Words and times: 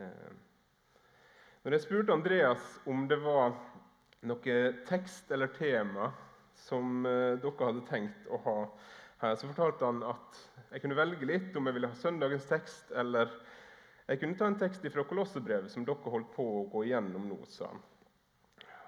Eh, 0.00 0.32
når 1.64 1.76
jeg 1.76 1.84
spurte 1.86 2.14
Andreas 2.14 2.66
om 2.86 3.06
det 3.10 3.18
var 3.22 3.56
noe 4.26 4.58
tekst 4.88 5.30
eller 5.34 5.50
tema 5.56 6.10
som 6.66 7.06
eh, 7.06 7.38
dere 7.40 7.70
hadde 7.70 7.84
tenkt 7.88 8.28
å 8.32 8.40
ha 8.44 8.58
her, 9.22 9.34
så 9.36 9.48
fortalte 9.48 9.88
han 9.88 10.02
at 10.06 10.40
jeg 10.70 10.82
kunne 10.84 10.98
velge 10.98 11.28
litt 11.28 11.56
om 11.56 11.68
jeg 11.68 11.78
ville 11.78 11.90
ha 11.90 11.98
søndagens 11.98 12.48
tekst, 12.50 12.92
eller 12.92 13.32
jeg 14.06 14.20
kunne 14.20 14.38
ta 14.38 14.48
en 14.50 14.58
tekst 14.60 14.84
fra 14.92 15.04
Kolossebrevet 15.08 15.72
som 15.72 15.86
dere 15.86 16.12
holdt 16.12 16.32
på 16.36 16.46
å 16.60 16.64
gå 16.70 16.84
igjennom 16.86 17.28
nå. 17.30 17.38
sa 17.50 17.70
han. 17.72 17.82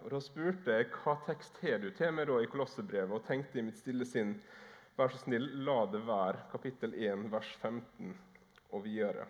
Og 0.04 0.10
Da 0.12 0.20
spurte 0.22 0.76
jeg 0.78 0.92
hva 0.94 1.16
tekst 1.26 1.58
har 1.62 1.80
du 1.82 1.90
til 1.90 2.12
meg 2.14 2.28
da 2.30 2.38
i 2.42 2.50
Kolossebrevet, 2.50 3.14
og 3.16 3.26
tenkte 3.26 3.58
i 3.58 3.66
mitt 3.66 3.80
stille 3.80 4.06
sinn 4.06 4.36
vær 4.98 5.10
så 5.14 5.20
snill, 5.22 5.48
la 5.64 5.80
det 5.90 6.04
være 6.06 6.46
kapittel 6.52 6.94
1, 6.94 7.28
vers 7.32 7.50
15 7.62 8.14
og 8.74 8.84
videre. 8.84 9.26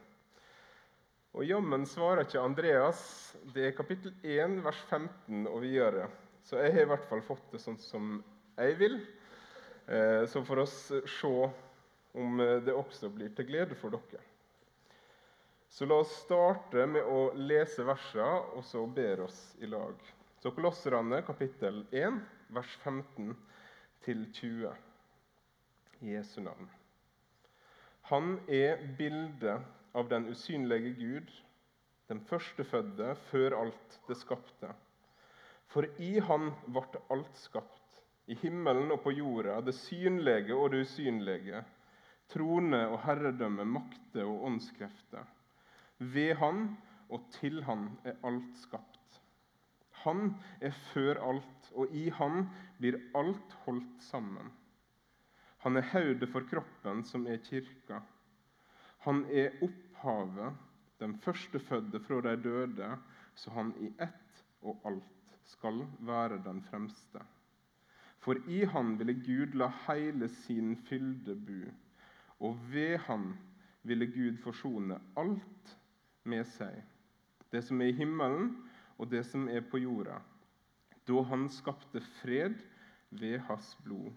Og 1.39 1.45
jammen 1.47 1.85
svarer 1.87 2.25
ikke 2.25 2.41
Andreas. 2.43 3.01
Det 3.55 3.69
er 3.69 3.77
kapittel 3.77 4.11
1, 4.27 4.57
vers 4.65 4.81
15 4.91 5.45
og 5.47 5.61
videre. 5.63 6.09
Så 6.43 6.59
jeg 6.59 6.73
har 6.75 6.83
i 6.83 6.91
hvert 6.91 7.07
fall 7.07 7.23
fått 7.23 7.53
det 7.53 7.61
sånn 7.63 7.79
som 7.79 8.17
jeg 8.57 8.75
vil. 8.81 8.97
Eh, 9.87 10.25
så 10.27 10.43
får 10.43 10.63
oss 10.65 10.75
se 10.91 11.31
om 12.19 12.43
det 12.43 12.75
også 12.75 13.13
blir 13.15 13.31
til 13.39 13.47
glede 13.53 13.79
for 13.79 13.95
dere. 13.95 14.25
Så 15.71 15.87
la 15.87 16.01
oss 16.03 16.17
starte 16.25 16.89
med 16.91 17.07
å 17.07 17.29
lese 17.39 17.87
versene, 17.87 18.43
og 18.59 18.67
så 18.67 18.83
ber 18.91 19.23
oss 19.29 19.39
i 19.63 19.71
lag. 19.71 19.95
Så 20.43 20.51
Kolosserne 20.59 21.23
kapittel 21.23 21.85
1, 21.95 22.19
vers 22.51 22.77
15 22.83 23.31
til 24.03 24.27
20. 24.43 24.75
I 26.03 26.15
Jesu 26.17 26.41
navn. 26.43 26.67
Han 28.11 28.41
er 28.51 28.83
bildet 28.99 29.78
av 29.99 30.09
den 30.09 30.29
usynlige 30.31 30.95
Gud, 30.99 31.31
den 32.09 32.21
førstefødde 32.25 33.15
før 33.29 33.57
alt 33.59 33.99
det 34.09 34.17
skapte. 34.17 34.71
For 35.69 35.85
i 36.01 36.19
Han 36.25 36.53
ble 36.67 37.03
alt 37.13 37.37
skapt, 37.37 38.03
i 38.29 38.37
himmelen 38.39 38.93
og 38.95 39.03
på 39.05 39.13
jorda, 39.17 39.59
det 39.65 39.75
synlige 39.77 40.57
og 40.57 40.73
det 40.73 40.85
usynlige, 40.87 41.65
trone 42.33 42.81
og 42.89 43.01
herredømme, 43.05 43.65
makter 43.65 44.25
og 44.29 44.47
åndskrefter. 44.49 45.27
Ved 45.99 46.37
Han 46.41 46.77
og 47.09 47.27
til 47.35 47.63
Han 47.65 47.91
er 48.05 48.17
alt 48.25 48.57
skapt. 48.63 49.21
Han 50.05 50.37
er 50.61 50.73
før 50.93 51.21
alt, 51.31 51.73
og 51.75 51.93
i 51.93 52.09
Han 52.15 52.47
blir 52.79 53.01
alt 53.19 53.57
holdt 53.65 54.05
sammen. 54.05 54.53
Han 55.65 55.77
er 55.77 55.89
hodet 55.93 56.29
for 56.31 56.47
kroppen, 56.47 57.03
som 57.05 57.27
er 57.27 57.41
kirka. 57.43 58.01
Han 59.07 59.25
er 59.31 59.57
opphavet, 59.99 60.55
den 61.01 61.15
førstefødde 61.19 62.01
fra 62.01 62.21
de 62.21 62.43
døde, 62.43 62.99
så 63.35 63.51
han 63.51 63.75
i 63.81 63.91
ett 64.03 64.45
og 64.63 64.81
alt 64.85 65.39
skal 65.45 65.87
være 66.01 66.43
den 66.45 66.63
fremste. 66.63 67.21
For 68.19 68.35
i 68.49 68.65
han 68.65 68.99
ville 68.99 69.15
Gud 69.15 69.55
la 69.55 69.71
hele 69.87 70.29
sin 70.29 70.77
fylde 70.77 71.35
bu, 71.35 71.71
og 72.41 72.59
ved 72.73 72.99
han 72.99 73.37
ville 73.83 74.07
Gud 74.07 74.37
forsone 74.43 75.01
alt 75.17 75.77
med 76.25 76.45
seg, 76.45 76.83
det 77.53 77.65
som 77.65 77.81
er 77.81 77.93
i 77.93 77.97
himmelen 77.99 78.51
og 78.99 79.11
det 79.11 79.25
som 79.27 79.49
er 79.49 79.61
på 79.61 79.79
jorda, 79.79 80.19
da 81.07 81.23
han 81.23 81.49
skapte 81.49 82.03
fred 82.21 82.59
ved 83.11 83.39
hans 83.39 83.77
blod 83.85 84.13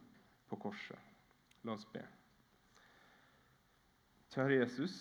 på 0.49 0.55
korset. 0.55 0.97
La 1.63 1.77
oss 1.77 1.85
be. 1.93 2.01
Kjære 4.33 4.63
Jesus, 4.63 4.95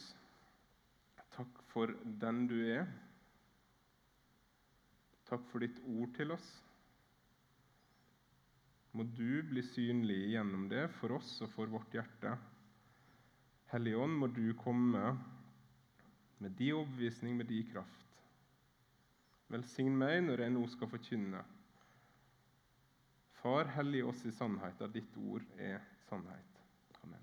for 1.71 1.93
den 2.23 2.45
du 2.51 2.59
er. 2.65 2.89
Takk 5.31 5.47
for 5.53 5.63
ditt 5.63 5.79
ord 5.87 6.13
til 6.17 6.35
oss. 6.35 6.49
Må 8.99 9.07
du 9.07 9.43
bli 9.47 9.63
synlig 9.63 10.33
gjennom 10.33 10.67
det 10.71 10.89
for 10.99 11.15
oss 11.21 11.37
og 11.45 11.53
for 11.53 11.71
vårt 11.71 11.95
hjerte. 11.95 12.35
Hellige 13.71 14.01
Ånd, 14.03 14.17
må 14.19 14.27
du 14.35 14.49
komme 14.59 15.13
med 16.41 16.57
din 16.59 16.75
overbevisning, 16.75 17.37
med 17.39 17.47
din 17.47 17.69
kraft. 17.71 18.07
Velsign 19.51 19.95
meg 19.99 20.25
når 20.27 20.43
jeg 20.45 20.55
nå 20.55 20.67
skal 20.73 20.91
forkynne. 20.91 21.45
Far, 23.41 23.71
hellig 23.77 24.03
oss 24.05 24.25
i 24.27 24.33
sannheten. 24.35 24.93
ditt 24.93 25.17
ord 25.17 25.47
er 25.59 25.79
sannhet. 26.09 26.59
Amen. 27.03 27.23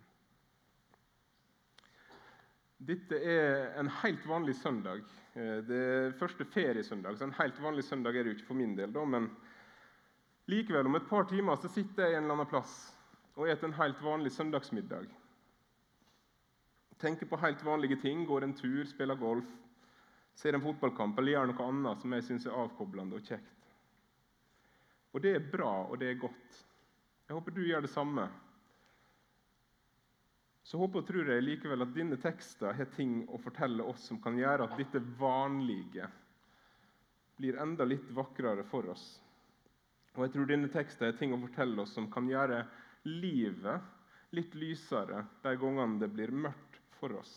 Dette 2.77 3.17
er 3.17 3.71
en 3.79 3.89
helt 4.03 4.25
vanlig 4.29 4.53
søndag. 4.55 5.01
Eh, 5.33 5.61
det 5.65 5.77
er 5.77 6.17
første 6.19 6.45
feriesøndag, 6.45 7.17
så 7.17 7.25
en 7.25 7.38
helt 7.39 7.61
vanlig 7.61 7.83
søndag 7.83 8.15
er 8.15 8.23
det 8.23 8.33
jo 8.33 8.38
ikke 8.38 8.49
for 8.51 8.59
min 8.59 8.75
del. 8.77 8.93
Da, 8.93 9.05
men 9.05 9.31
likevel, 10.45 10.85
om 10.85 10.99
et 10.99 11.09
par 11.09 11.25
timer 11.29 11.57
så 11.57 11.71
sitter 11.73 12.05
jeg 12.05 12.19
en 12.19 12.27
eller 12.27 12.38
annen 12.38 12.51
plass 12.51 12.75
og 13.38 13.45
spiser 13.45 13.69
en 13.69 13.77
helt 13.77 13.99
vanlig 14.01 14.31
søndagsmiddag. 14.33 15.09
Tenker 17.01 17.29
på 17.29 17.38
helt 17.38 17.65
vanlige 17.65 17.99
ting, 18.01 18.25
går 18.25 18.45
en 18.45 18.55
tur, 18.57 18.85
spiller 18.89 19.17
golf, 19.17 19.49
ser 20.38 20.53
en 20.53 20.63
fotballkamp 20.63 21.17
eller 21.17 21.35
gjør 21.35 21.51
noe 21.51 21.67
annet 21.69 22.01
som 22.01 22.13
jeg 22.13 22.25
syns 22.25 22.47
er 22.47 22.57
avkoblende 22.57 23.17
og 23.17 23.25
kjekt. 23.25 23.69
Og 25.13 25.21
det 25.21 25.35
er 25.35 25.45
bra, 25.51 25.85
og 25.85 25.97
det 26.01 26.11
er 26.11 26.21
godt. 26.21 26.57
Jeg 27.27 27.38
håper 27.38 27.53
du 27.53 27.61
gjør 27.65 27.85
det 27.85 27.94
samme 27.94 28.25
så 30.67 30.78
håper 30.81 31.00
og 31.00 31.07
tror 31.07 31.29
jeg 31.31 31.44
likevel 31.45 31.85
at 31.85 31.94
denne 31.95 32.17
teksten 32.19 32.75
har 32.75 32.89
ting 32.91 33.22
å 33.31 33.38
fortelle 33.39 33.85
oss 33.88 34.01
som 34.09 34.17
kan 34.19 34.35
gjøre 34.35 34.66
at 34.66 34.73
dette 34.75 35.00
vanlige 35.19 36.09
blir 37.38 37.59
enda 37.63 37.85
litt 37.88 38.09
vakrere 38.11 38.66
for 38.67 38.89
oss. 38.91 39.06
Og 40.17 40.25
jeg 40.25 40.33
tror 40.33 40.50
denne 40.50 40.67
teksten 40.73 41.07
har 41.07 41.16
ting 41.16 41.31
å 41.31 41.39
fortelle 41.39 41.85
oss 41.85 41.94
som 41.95 42.09
kan 42.11 42.27
gjøre 42.27 42.66
livet 43.07 44.35
litt 44.35 44.57
lysere 44.59 45.22
de 45.45 45.53
gangene 45.61 46.01
det 46.01 46.11
blir 46.11 46.35
mørkt 46.35 46.81
for 47.00 47.16
oss. 47.16 47.31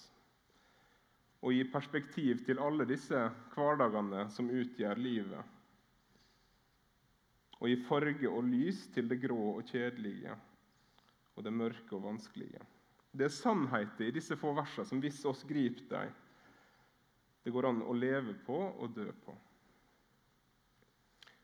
Og 1.47 1.55
gi 1.55 1.63
perspektiv 1.71 2.43
til 2.49 2.59
alle 2.59 2.89
disse 2.89 3.23
hverdagene 3.55 4.27
som 4.35 4.51
utgjør 4.51 4.99
livet. 4.99 5.55
Og 7.61 7.71
gi 7.71 7.79
farge 7.87 8.27
og 8.27 8.43
lys 8.51 8.89
til 8.91 9.07
det 9.07 9.23
grå 9.23 9.41
og 9.55 9.71
kjedelige 9.71 10.35
og 11.37 11.47
det 11.47 11.55
mørke 11.55 11.95
og 11.95 12.09
vanskelige. 12.11 12.67
Det 13.11 13.27
er 13.27 13.35
sannheten 13.35 14.07
i 14.07 14.15
disse 14.15 14.37
få 14.39 14.53
versene 14.55 14.87
som 14.87 15.01
hvis 15.03 15.25
oss 15.27 15.43
griper 15.49 15.89
dem, 15.91 16.13
det 17.43 17.53
går 17.55 17.71
an 17.71 17.81
å 17.83 17.95
leve 17.97 18.35
på 18.47 18.59
og 18.59 18.93
dø 18.95 19.09
på. 19.25 19.35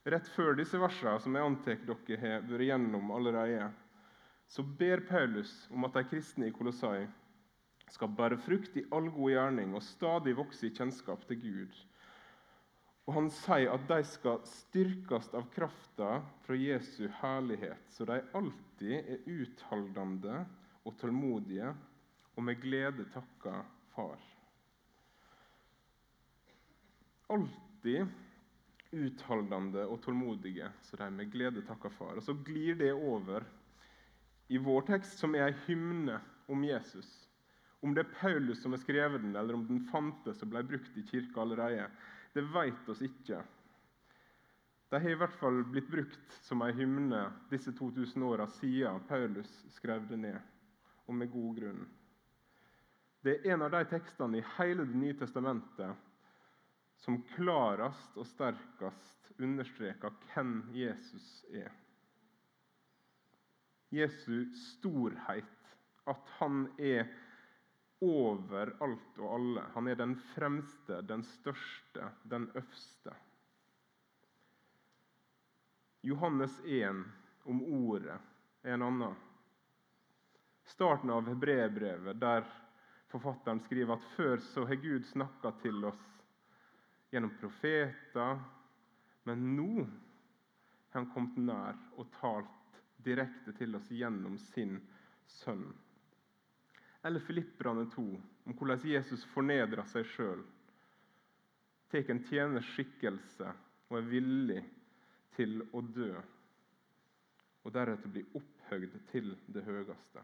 Rett 0.07 0.29
før 0.37 0.55
disse 0.55 0.79
versene, 0.79 1.17
som 1.19 1.35
jeg 1.35 1.49
antar 1.49 1.81
dere 1.89 2.19
har 2.21 2.45
vært 2.47 2.69
gjennom 2.69 3.11
allerede, 3.17 3.71
så 4.47 4.63
ber 4.63 5.03
Paulus 5.09 5.55
om 5.75 5.89
at 5.89 5.97
de 5.97 6.05
kristne 6.07 6.47
i 6.47 6.55
Kolossai 6.55 7.09
skal 7.91 8.13
bære 8.19 8.39
frukt 8.45 8.77
i 8.79 8.85
all 8.95 9.09
god 9.15 9.33
gjerning 9.33 9.75
og 9.75 9.83
stadig 9.83 10.37
vokse 10.39 10.69
i 10.69 10.75
kjennskap 10.75 11.25
til 11.27 11.41
Gud. 11.43 11.81
Og 13.07 13.15
Han 13.15 13.31
sier 13.31 13.73
at 13.73 13.89
de 13.91 13.99
skal 14.07 14.41
styrkes 14.51 15.33
av 15.35 15.49
krafta 15.55 16.21
fra 16.47 16.59
Jesu 16.59 17.07
herlighet, 17.21 17.83
så 17.91 18.07
de 18.07 18.21
alltid 18.35 18.97
er 18.99 19.27
utholdende 19.31 20.45
og 20.87 20.95
tålmodige, 21.01 21.73
og 22.37 22.45
med 22.45 22.61
glede 22.63 23.07
takka 23.13 23.63
Far. 23.97 24.21
Alltid 27.33 28.07
utholdende 28.95 29.87
og 29.91 29.99
tålmodige, 30.05 30.69
så 30.87 30.99
de 31.01 31.11
med 31.11 31.33
glede 31.33 31.65
takker 31.67 31.91
Far. 31.91 32.17
Og 32.17 32.23
Så 32.23 32.37
glir 32.47 32.79
det 32.79 32.93
over 32.93 33.45
i 34.49 34.59
vår 34.63 34.87
tekst, 34.93 35.19
som 35.19 35.35
er 35.35 35.49
ei 35.49 35.59
hymne 35.67 36.21
om 36.49 36.63
Jesus. 36.65 37.09
Om 37.83 37.95
det 37.95 38.05
er 38.05 38.15
Paulus 38.21 38.63
som 38.63 38.73
har 38.73 38.81
skrevet 38.83 39.23
den, 39.23 39.35
eller 39.37 39.55
om 39.55 39.67
den 39.67 39.83
fantes 39.91 40.43
og 40.43 40.53
ble 40.53 40.63
brukt 40.65 40.97
i 40.97 41.05
kirka 41.09 41.43
allerede, 41.43 41.89
det 42.35 42.45
vet 42.55 42.89
oss 42.93 43.03
ikke. 43.03 43.43
De 44.91 45.01
har 45.03 45.11
i 45.11 45.19
hvert 45.19 45.35
fall 45.41 45.65
blitt 45.67 45.89
brukt 45.91 46.37
som 46.47 46.63
en 46.63 46.77
hymne 46.77 47.25
disse 47.51 47.73
2000 47.75 48.23
åra 48.23 48.47
siden 48.61 49.03
Paulus 49.09 49.51
skrev 49.75 50.07
det 50.07 50.21
ned 50.21 50.56
og 51.07 51.15
med 51.15 51.31
god 51.33 51.61
grunn. 51.61 51.87
Det 53.23 53.39
er 53.39 53.55
en 53.55 53.65
av 53.67 53.73
de 53.75 53.83
tekstene 53.91 54.39
i 54.39 54.47
hele 54.57 54.87
Det 54.87 54.99
nye 55.01 55.17
testamentet 55.19 56.05
som 57.03 57.19
klarest 57.35 58.17
og 58.17 58.27
sterkest 58.29 59.33
understreker 59.43 60.15
hvem 60.33 60.61
Jesus 60.75 61.45
er. 61.51 61.73
Jesu 63.95 64.47
storhet, 64.59 65.75
at 66.07 66.33
han 66.39 66.67
er 66.79 67.07
over 68.05 68.73
alt 68.83 69.21
og 69.21 69.35
alle. 69.37 69.67
Han 69.75 69.89
er 69.89 69.99
den 69.99 70.17
fremste, 70.35 71.01
den 71.03 71.23
største, 71.25 72.11
den 72.25 72.49
øverste. 72.55 73.15
Johannes 76.07 76.61
1 76.65 77.05
om 77.51 77.63
ordet 77.63 78.19
er 78.63 78.75
en 78.75 78.85
annen 78.87 79.17
starten 80.67 81.11
av 81.11 81.29
hebreerbrevet, 81.29 82.19
der 82.21 82.47
forfatteren 83.13 83.61
skriver 83.65 83.97
at 83.97 84.11
før 84.17 84.43
så 84.43 84.67
har 84.67 84.83
Gud 84.83 85.07
snakka 85.07 85.55
til 85.63 85.85
oss 85.89 86.05
gjennom 87.15 87.33
profeter. 87.41 88.41
Men 89.27 89.49
nå 89.57 89.71
har 89.85 91.01
han 91.01 91.11
kommet 91.15 91.39
nær 91.39 91.79
og 91.97 92.11
talt 92.19 92.81
direkte 93.07 93.55
til 93.59 93.79
oss 93.79 93.91
gjennom 93.91 94.39
sin 94.51 94.79
sønn. 95.41 95.69
Eller 97.07 97.23
Filipperne 97.23 97.87
2, 97.93 98.05
om 98.47 98.55
hvordan 98.59 98.83
Jesus 98.83 99.23
fornedrer 99.31 99.87
seg 99.91 100.07
sjøl. 100.11 100.43
Tar 101.91 102.11
en 102.11 102.23
tjeners 102.27 102.67
skikkelse 102.75 103.53
og 103.87 104.01
er 104.01 104.09
villig 104.11 104.63
til 105.37 105.61
å 105.71 105.83
dø. 105.87 106.11
Og 107.63 107.75
deretter 107.75 108.11
bli 108.11 108.25
opphøgd 108.39 108.99
til 109.13 109.37
det 109.55 109.63
høyeste. 109.67 110.23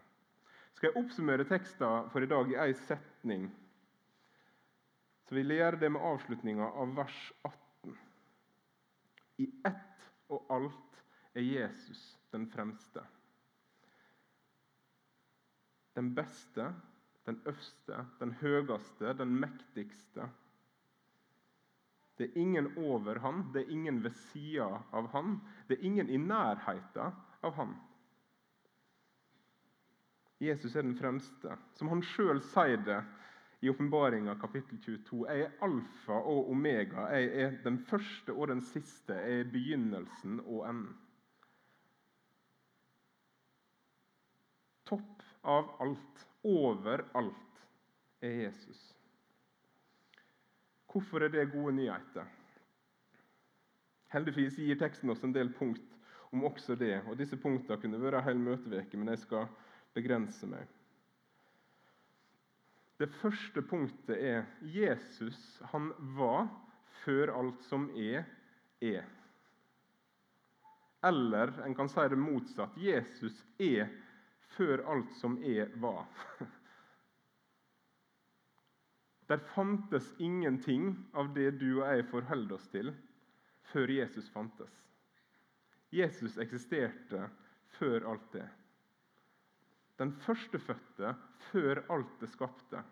Skal 0.77 0.91
jeg 0.91 1.03
oppsummere 1.03 1.47
teksten 1.49 2.09
for 2.13 2.25
i 2.25 2.31
dag 2.31 2.51
i 2.51 2.59
én 2.59 2.79
setning, 2.87 3.51
så 5.29 5.37
vil 5.37 5.53
jeg 5.53 5.63
gjøre 5.63 5.81
det 5.81 5.91
med 5.95 6.05
avslutninga 6.05 6.69
av 6.83 6.95
vers 6.97 7.19
18. 7.49 7.99
I 9.41 9.47
ett 9.69 10.09
og 10.33 10.51
alt 10.53 10.99
er 11.35 11.47
Jesus 11.47 12.03
den 12.33 12.49
fremste. 12.53 13.05
Den 15.97 16.15
beste, 16.17 16.73
den 17.29 17.39
øverste, 17.47 18.05
den 18.21 18.35
høyeste, 18.41 19.13
den 19.19 19.35
mektigste. 19.41 20.29
Det 22.19 22.29
er 22.29 22.41
ingen 22.41 22.69
over 22.79 23.19
han, 23.25 23.47
det 23.53 23.65
er 23.65 23.73
ingen 23.73 24.03
ved 24.05 24.15
sida 24.33 24.69
av 24.93 25.09
han, 25.15 25.39
det 25.69 25.79
er 25.79 25.87
ingen 25.89 26.11
i 26.13 26.21
nærheten 26.21 27.17
av 27.43 27.57
han. 27.57 27.73
Jesus 30.43 30.77
er 30.77 30.83
den 30.83 30.97
fremste. 30.99 31.57
Som 31.79 31.93
han 31.93 32.03
sjøl 32.03 32.41
sier 32.53 32.81
det 32.83 32.99
i 33.63 33.71
Åpenbaringa 33.71 34.35
kapittel 34.43 34.81
22. 34.83 35.21
Jeg 35.29 35.45
er 35.45 35.53
alfa 35.63 36.17
og 36.19 36.51
omega. 36.51 37.07
Jeg 37.15 37.29
er 37.45 37.55
den 37.63 37.79
første 37.87 38.35
og 38.35 38.49
den 38.51 38.63
siste. 38.73 39.15
Jeg 39.15 39.45
er 39.45 39.53
begynnelsen 39.53 40.41
og 40.43 40.65
enden. 40.67 40.97
Topp 44.91 45.23
av 45.47 45.71
alt, 45.81 46.27
over 46.43 47.05
alt, 47.15 47.63
er 48.23 48.35
Jesus. 48.43 48.83
Hvorfor 50.91 51.23
er 51.23 51.31
det 51.31 51.53
gode 51.55 51.73
nyheter? 51.79 52.27
Heldigvis 54.13 54.59
gir 54.59 54.77
teksten 54.77 55.11
oss 55.11 55.23
en 55.25 55.33
del 55.33 55.55
punkt 55.55 55.95
om 56.33 56.45
også 56.45 56.75
det. 56.75 56.99
og 57.07 57.17
Disse 57.17 57.39
punktene 57.39 57.79
kunne 57.81 58.01
vært 58.03 58.19
en 58.21 58.27
hel 58.27 58.43
men 58.99 59.15
jeg 59.15 59.23
skal 59.23 59.47
begrense 59.95 60.47
meg. 60.49 60.69
Det 63.03 63.09
første 63.19 63.63
punktet 63.67 64.15
er 64.15 64.45
Jesus 64.63 65.41
han 65.73 65.91
var 66.17 66.47
før 67.03 67.33
alt 67.35 67.65
som 67.67 67.89
er, 67.99 68.23
er. 68.79 69.09
Eller 71.03 71.51
en 71.67 71.75
kan 71.75 71.91
si 71.91 72.05
det 72.13 72.19
motsatt. 72.21 72.77
Jesus 72.79 73.41
er 73.59 73.91
før 74.55 74.85
alt 74.93 75.11
som 75.19 75.35
er, 75.43 75.73
var. 75.83 76.07
Der 79.29 79.43
fantes 79.55 80.13
ingenting 80.21 80.93
av 81.17 81.35
det 81.35 81.57
du 81.59 81.81
og 81.81 81.87
jeg 81.89 82.07
forholder 82.11 82.55
oss 82.59 82.71
til, 82.71 82.95
før 83.73 83.91
Jesus 83.91 84.31
fantes. 84.31 84.73
Jesus 85.93 86.39
eksisterte 86.39 87.27
før 87.79 88.13
alt 88.13 88.35
det 88.37 88.47
den 90.01 90.13
førstefødte 90.25 91.15
før 91.51 91.83
alt 91.93 92.21
det 92.21 92.31
skapte. 92.33 92.83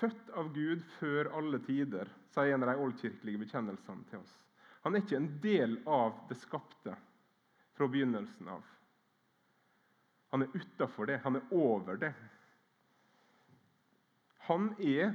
Født 0.00 0.30
av 0.40 0.52
Gud 0.54 0.82
før 0.98 1.28
alle 1.36 1.60
tider, 1.64 2.08
sier 2.32 2.54
en 2.54 2.64
av 2.64 2.72
de 2.72 2.84
oldkirkelige 2.84 3.42
bekjennelsene 3.42 4.06
til 4.08 4.22
oss. 4.22 4.36
Han 4.84 4.96
er 4.96 5.02
ikke 5.04 5.18
en 5.18 5.32
del 5.42 5.76
av 5.90 6.22
det 6.30 6.38
skapte 6.40 6.94
fra 7.76 7.88
begynnelsen 7.88 8.48
av. 8.48 8.64
Han 10.30 10.46
er 10.46 10.54
utafor 10.54 11.10
det, 11.10 11.18
han 11.24 11.36
er 11.36 11.52
over 11.52 11.98
det. 12.00 12.12
Han 14.46 14.70
er 14.78 15.12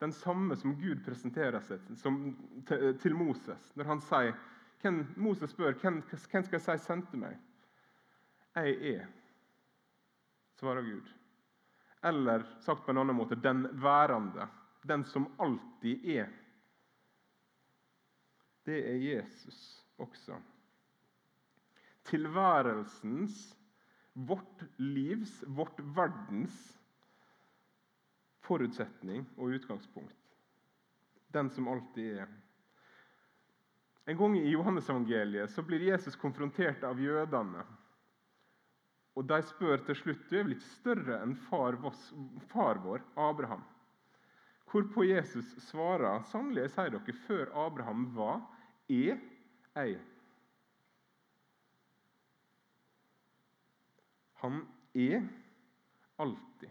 den 0.00 0.12
samme 0.12 0.56
som 0.56 0.76
Gud 0.80 1.02
presenterer 1.04 1.60
seg 1.64 1.82
til, 3.02 3.16
Moses 3.16 3.72
når 3.76 3.90
han 3.90 4.02
sier, 4.04 4.36
Moses 5.20 5.52
spør 5.52 5.76
hvem 5.80 6.00
skal 6.06 6.46
jeg 6.56 6.62
si 6.64 6.76
sendte 6.86 7.18
meg. 7.20 7.34
'Jeg 8.54 8.94
er', 8.94 9.06
svarer 10.58 10.82
Gud. 10.82 11.08
Eller 12.02 12.42
sagt 12.60 12.84
på 12.84 12.90
en 12.90 12.98
annen 12.98 13.16
måte 13.16 13.36
'den 13.36 13.66
værende', 13.82 14.48
den 14.82 15.04
som 15.04 15.28
alltid 15.38 16.04
er. 16.08 16.28
Det 18.64 18.78
er 18.90 18.96
Jesus 18.96 19.86
også. 19.98 20.40
Tilværelsens, 22.04 23.56
vårt 24.14 24.64
livs, 24.78 25.44
vårt 25.46 25.80
verdens 25.80 26.78
forutsetning 28.40 29.28
og 29.36 29.54
utgangspunkt. 29.54 30.16
Den 31.32 31.50
som 31.50 31.68
alltid 31.68 32.18
er. 32.18 32.26
En 34.06 34.16
gang 34.16 34.38
i 34.38 34.50
Johannesevangeliet 34.50 35.54
blir 35.66 35.84
Jesus 35.92 36.16
konfrontert 36.16 36.82
av 36.84 36.98
jødene 36.98 37.62
og 39.18 39.26
de 39.26 39.40
spør 39.42 39.82
til 39.86 39.98
slutt 39.98 40.22
du 40.30 40.36
er 40.38 40.46
vel 40.46 40.54
ikke 40.56 40.70
større 40.76 41.18
enn 41.24 41.34
far, 41.48 41.78
vår, 42.84 43.02
Abraham. 43.18 43.64
Hvorpå 44.70 45.04
Jesus 45.08 45.50
svarer 45.66 46.22
sannelig, 46.30 46.68
jeg 46.68 46.74
sier 46.76 46.94
dere, 46.94 47.16
før 47.26 47.50
Abraham 47.66 48.06
var, 48.14 48.44
er 48.90 49.18
jeg. 49.74 49.98
Han 54.40 54.62
er 54.94 55.26
alltid. 56.22 56.70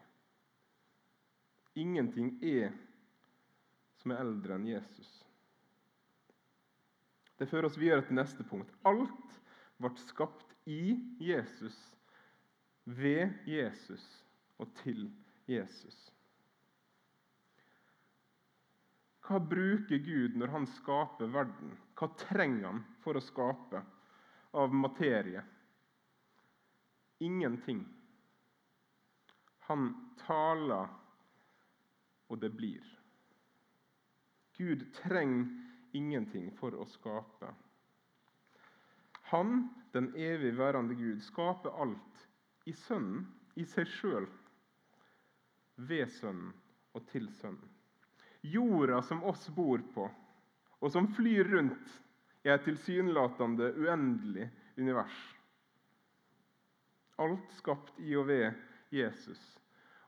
Ingenting 1.76 2.32
er 2.44 2.72
som 4.00 4.16
er 4.16 4.24
eldre 4.24 4.56
enn 4.56 4.68
Jesus. 4.72 5.12
Det 7.40 7.48
fører 7.48 7.68
oss 7.70 7.78
videre 7.80 8.04
til 8.08 8.18
neste 8.18 8.44
punkt. 8.48 8.72
Alt 8.88 9.40
ble 9.80 9.92
skapt 10.02 10.56
i 10.68 10.96
Jesus 11.24 11.78
ved 12.98 13.30
Jesus 13.46 14.06
og 14.58 14.72
til 14.82 15.10
Jesus. 15.48 15.98
Hva 19.30 19.38
bruker 19.46 20.02
Gud 20.02 20.38
når 20.42 20.50
han 20.56 20.66
skaper 20.80 21.30
verden? 21.30 21.76
Hva 22.00 22.10
trenger 22.18 22.66
han 22.66 22.82
for 23.04 23.20
å 23.20 23.22
skape 23.22 23.84
av 24.58 24.74
materie? 24.74 25.44
Ingenting. 27.22 27.84
Han 29.70 29.92
taler, 30.24 30.90
og 32.30 32.42
det 32.42 32.50
blir. 32.58 32.86
Gud 34.58 34.88
trenger 34.98 35.46
ingenting 35.94 36.50
for 36.58 36.74
å 36.74 36.88
skape. 36.90 37.54
Han, 39.30 39.68
den 39.94 40.10
evig 40.18 40.56
værende 40.58 40.98
Gud, 40.98 41.22
skaper 41.22 41.78
alt 41.78 42.09
i 42.70 42.74
Sønnen, 42.86 43.26
i 43.58 43.66
seg 43.66 43.90
sjøl, 43.90 44.28
ved 45.90 46.10
Sønnen 46.20 46.54
og 46.94 47.06
til 47.10 47.26
Sønnen. 47.40 47.72
Jorda 48.46 49.02
som 49.04 49.24
oss 49.28 49.48
bor 49.56 49.82
på, 49.94 50.06
og 50.80 50.94
som 50.94 51.10
flyr 51.18 51.50
rundt 51.50 51.96
i 52.46 52.52
et 52.54 52.64
tilsynelatende 52.64 53.74
uendelig 53.82 54.48
univers. 54.78 55.18
Alt 57.20 57.52
skapt 57.58 57.98
i 58.00 58.14
og 58.16 58.30
ved 58.30 58.54
Jesus. 58.96 59.42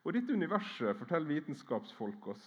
Og 0.05 0.15
dette 0.15 0.33
universet, 0.33 0.95
forteller 0.97 1.35
vitenskapsfolk 1.35 2.29
oss, 2.31 2.45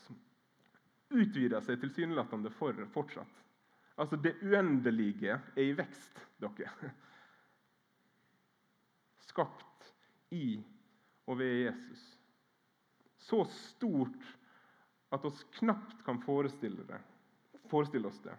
utvider 1.15 1.61
seg 1.63 1.83
tilsynelatende 1.83 2.51
for 2.55 2.81
fortsatt. 2.95 3.43
Altså, 4.01 4.17
det 4.19 4.39
uendelige 4.43 5.37
er 5.37 5.63
i 5.63 5.77
vekst, 5.77 6.19
dere. 6.43 6.91
Skapt 9.29 9.74
i 10.35 10.49
og 11.27 11.39
ved 11.39 11.53
Jesus. 11.65 12.03
Så 13.25 13.45
stort 13.49 14.27
at 15.15 15.25
oss 15.25 15.45
knapt 15.59 16.03
kan 16.05 16.19
forestille, 16.25 16.85
det, 16.89 17.01
forestille 17.71 18.11
oss 18.11 18.19
det. 18.25 18.35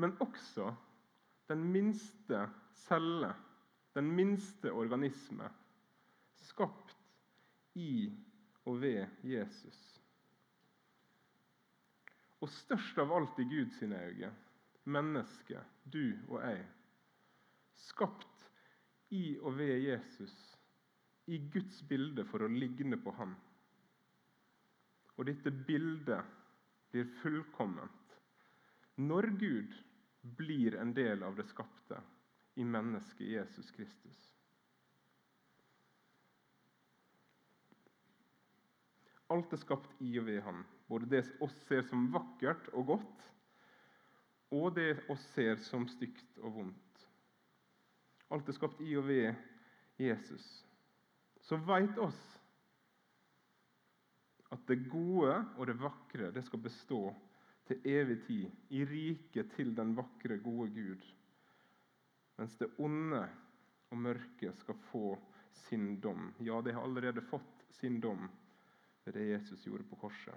Men 0.00 0.16
også 0.20 0.72
den 1.50 1.62
minste 1.72 2.42
celle, 2.86 3.32
den 3.94 4.10
minste 4.16 4.72
organisme, 4.72 5.48
skapt 6.50 6.96
i 7.74 8.10
og 8.66 8.80
ved 8.82 9.06
Jesus. 9.26 9.78
Og 12.40 12.48
størst 12.48 12.98
av 12.98 13.12
alt 13.12 13.40
i 13.42 13.48
Guds 13.48 13.82
øyne 13.82 14.30
mennesket, 14.84 15.64
du 15.84 16.16
og 16.28 16.40
jeg. 16.40 16.64
Skapt 17.76 18.39
i 19.10 19.38
og 19.38 19.56
ved 19.58 19.78
Jesus, 19.84 20.34
i 21.26 21.38
Guds 21.52 21.82
bilde 21.88 22.24
for 22.26 22.42
å 22.44 22.50
ligne 22.50 22.98
på 23.00 23.14
ham. 23.18 23.36
og 25.20 25.26
dette 25.28 25.52
bildet 25.52 26.24
blir 26.90 27.08
fullkomment 27.20 28.14
når 29.04 29.26
Gud 29.40 29.74
blir 30.38 30.78
en 30.80 30.94
del 30.96 31.20
av 31.26 31.36
det 31.36 31.44
skapte 31.50 31.98
i 32.56 32.64
mennesket 32.64 33.28
Jesus 33.28 33.68
Kristus. 33.76 34.20
Alt 39.30 39.52
er 39.52 39.60
skapt 39.62 40.00
i 40.02 40.10
og 40.18 40.26
ved 40.26 40.40
Han, 40.42 40.64
både 40.88 41.06
det 41.12 41.22
oss 41.44 41.54
ser 41.68 41.84
som 41.86 42.08
vakkert 42.12 42.72
og 42.72 42.88
godt, 42.94 43.26
og 44.56 44.72
det 44.74 45.04
oss 45.12 45.22
ser 45.36 45.60
som 45.68 45.84
stygt 45.88 46.40
og 46.40 46.56
vondt. 46.56 46.89
Alt 48.30 48.48
er 48.48 48.54
skapt 48.54 48.82
i 48.84 48.94
og 48.98 49.08
ved 49.08 49.34
Jesus. 49.98 50.44
Så 51.42 51.58
veit 51.66 51.98
oss 51.98 52.20
at 54.50 54.62
det 54.66 54.84
gode 54.90 55.34
og 55.56 55.66
det 55.70 55.78
vakre 55.78 56.30
det 56.34 56.42
skal 56.46 56.62
bestå 56.62 57.02
til 57.70 57.86
evig 57.86 58.18
tid, 58.26 58.46
i 58.74 58.82
riket 58.86 59.52
til 59.54 59.74
den 59.76 59.92
vakre, 59.94 60.40
gode 60.42 60.70
Gud, 60.74 61.04
mens 62.38 62.56
det 62.58 62.70
onde 62.82 63.22
og 63.90 63.98
mørke 63.98 64.50
skal 64.58 64.78
få 64.90 65.04
sin 65.68 66.00
dom. 66.02 66.32
Ja, 66.42 66.58
det 66.64 66.74
har 66.74 66.82
allerede 66.82 67.22
fått 67.22 67.66
sin 67.78 68.00
dom 68.02 68.26
ved 69.04 69.14
det 69.14 69.28
Jesus 69.28 69.62
gjorde 69.66 69.86
på 69.86 70.00
korset. 70.02 70.34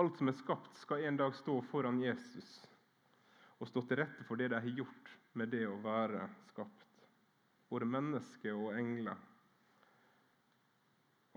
Alt 0.00 0.18
som 0.18 0.30
er 0.30 0.38
skapt, 0.38 0.74
skal 0.80 1.04
en 1.04 1.18
dag 1.20 1.34
stå 1.36 1.60
foran 1.70 2.00
Jesus 2.02 2.62
og 3.62 3.68
stå 3.70 3.84
til 3.86 4.00
rette 4.02 4.24
for 4.26 4.40
det 4.40 4.48
de 4.50 4.58
har 4.58 4.74
gjort 4.74 5.10
med 5.38 5.52
det 5.54 5.62
å 5.70 5.78
være 5.84 6.24
skapt. 6.48 6.88
Både 7.70 7.86
mennesker 7.86 8.58
og 8.58 8.74
engler. 8.74 9.18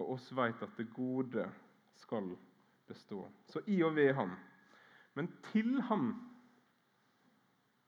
Og 0.01 0.15
oss 0.15 0.25
vet 0.35 0.63
at 0.65 0.79
det 0.79 0.89
gode 0.95 1.45
skal 2.01 2.31
bestå. 2.89 3.21
Så 3.47 3.61
i 3.71 3.77
og 3.85 3.93
ved 3.95 4.15
Han. 4.17 4.33
Men 5.13 5.29
til 5.51 5.77
Han, 5.87 6.09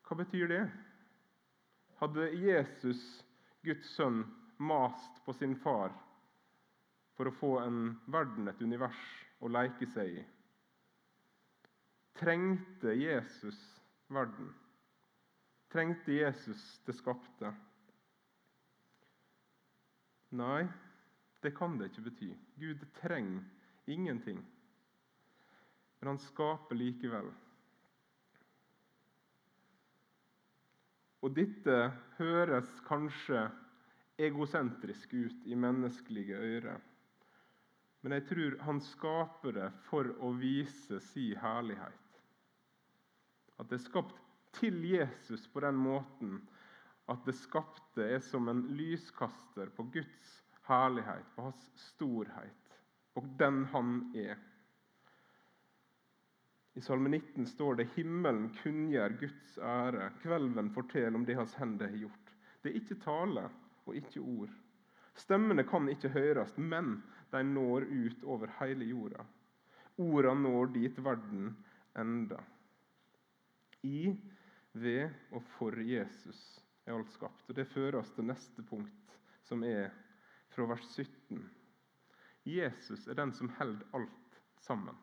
hva 0.07 0.19
betyr 0.21 0.53
det? 0.53 0.63
Hadde 1.97 2.29
Jesus, 2.37 3.01
Guds 3.65 3.89
sønn, 3.97 4.21
mast 4.61 5.17
på 5.25 5.33
sin 5.33 5.57
far 5.59 5.91
for 7.17 7.27
å 7.27 7.33
få 7.39 7.51
en 7.63 7.97
verden, 8.13 8.47
et 8.47 8.61
univers, 8.61 9.01
å 9.41 9.49
leke 9.49 9.89
seg 9.89 10.21
i. 10.21 10.23
Trengte 12.21 12.93
Jesus 12.97 13.57
verden? 14.07 14.53
Trengte 15.71 16.11
Jesus 16.11 16.81
det 16.85 16.95
skapte? 16.95 17.51
Nei, 20.35 20.67
det 21.43 21.53
kan 21.55 21.77
det 21.79 21.91
ikke 21.91 22.07
bety. 22.09 22.29
Gud 22.59 22.83
trenger 23.01 23.43
ingenting. 23.87 24.39
Men 25.99 26.13
han 26.13 26.19
skaper 26.21 26.77
likevel. 26.77 27.29
Og 31.25 31.33
dette 31.35 31.77
høres 32.19 32.69
kanskje 32.87 33.47
egosentrisk 34.17 35.13
ut 35.13 35.47
i 35.49 35.55
menneskelige 35.57 36.37
ører. 36.37 36.81
Men 38.01 38.13
jeg 38.17 38.27
tror 38.29 38.57
han 38.63 38.81
skaper 38.83 39.55
det 39.57 39.69
for 39.89 40.11
å 40.23 40.31
vise 40.37 40.99
sin 41.09 41.39
herlighet. 41.41 42.06
At 43.57 43.69
det 43.69 43.79
er 43.79 43.85
skapt 43.85 44.21
til 44.57 44.83
Jesus 44.89 45.47
på 45.51 45.61
den 45.63 45.75
måten 45.75 46.39
at 47.07 47.23
det 47.25 47.37
skapte 47.39 48.03
er 48.03 48.19
som 48.23 48.49
en 48.51 48.65
lyskaster 48.75 49.69
på 49.75 49.85
Guds 49.93 50.31
herlighet, 50.67 51.25
på 51.35 51.47
hans 51.47 51.69
storhet, 51.79 52.75
på 53.15 53.23
den 53.39 53.63
han 53.71 53.93
er. 54.15 54.35
I 56.77 56.81
Salme 56.81 57.09
19 57.09 57.47
står 57.47 57.75
det 57.75 57.87
'Himmelen 57.95 58.49
kunngjør 58.61 59.15
Guds 59.19 59.57
ære'. 59.57 60.11
'Kvelven 60.21 60.69
forteller 60.73 61.15
om 61.15 61.25
det 61.25 61.35
hans 61.35 61.53
hender 61.53 61.87
har 61.87 61.97
gjort'. 61.97 62.33
Det 62.61 62.69
er 62.69 62.75
ikke 62.81 62.99
tale, 63.01 63.49
og 63.85 63.95
ikke 63.95 64.19
ord. 64.19 64.49
Stemmene 65.15 65.63
kan 65.63 65.89
ikke 65.89 66.09
høres, 66.09 66.57
men 66.57 67.03
de 67.31 67.43
når 67.43 67.87
ut 67.89 68.23
over 68.23 68.47
hele 68.59 68.85
jorda. 68.85 69.25
Ordene 69.97 70.41
når 70.41 70.65
dit 70.65 71.03
verden 71.03 71.57
enda. 71.97 72.43
I, 73.83 74.15
ved 74.73 75.09
og 75.31 75.43
for 75.57 75.77
Jesus 75.81 76.41
er 76.85 76.95
alt 76.95 77.11
skapt. 77.11 77.49
Og 77.49 77.55
Det 77.55 77.67
fører 77.69 77.99
oss 78.01 78.11
til 78.15 78.27
neste 78.27 78.63
punkt, 78.63 79.17
som 79.43 79.63
er 79.63 79.91
fra 80.53 80.67
vers 80.69 80.87
17. 80.95 81.41
Jesus 82.47 83.07
er 83.07 83.19
den 83.19 83.33
som 83.35 83.51
holder 83.57 83.85
alt 83.97 84.39
sammen. 84.63 84.95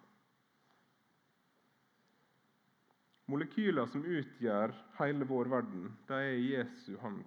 Molekyler 3.26 3.86
som 3.88 4.04
utgjør 4.04 4.74
hele 4.98 5.24
vår 5.28 5.48
verden, 5.48 5.86
de 6.08 6.16
er 6.16 6.34
i 6.36 6.50
Jesu 6.52 6.96
hånd. 7.00 7.22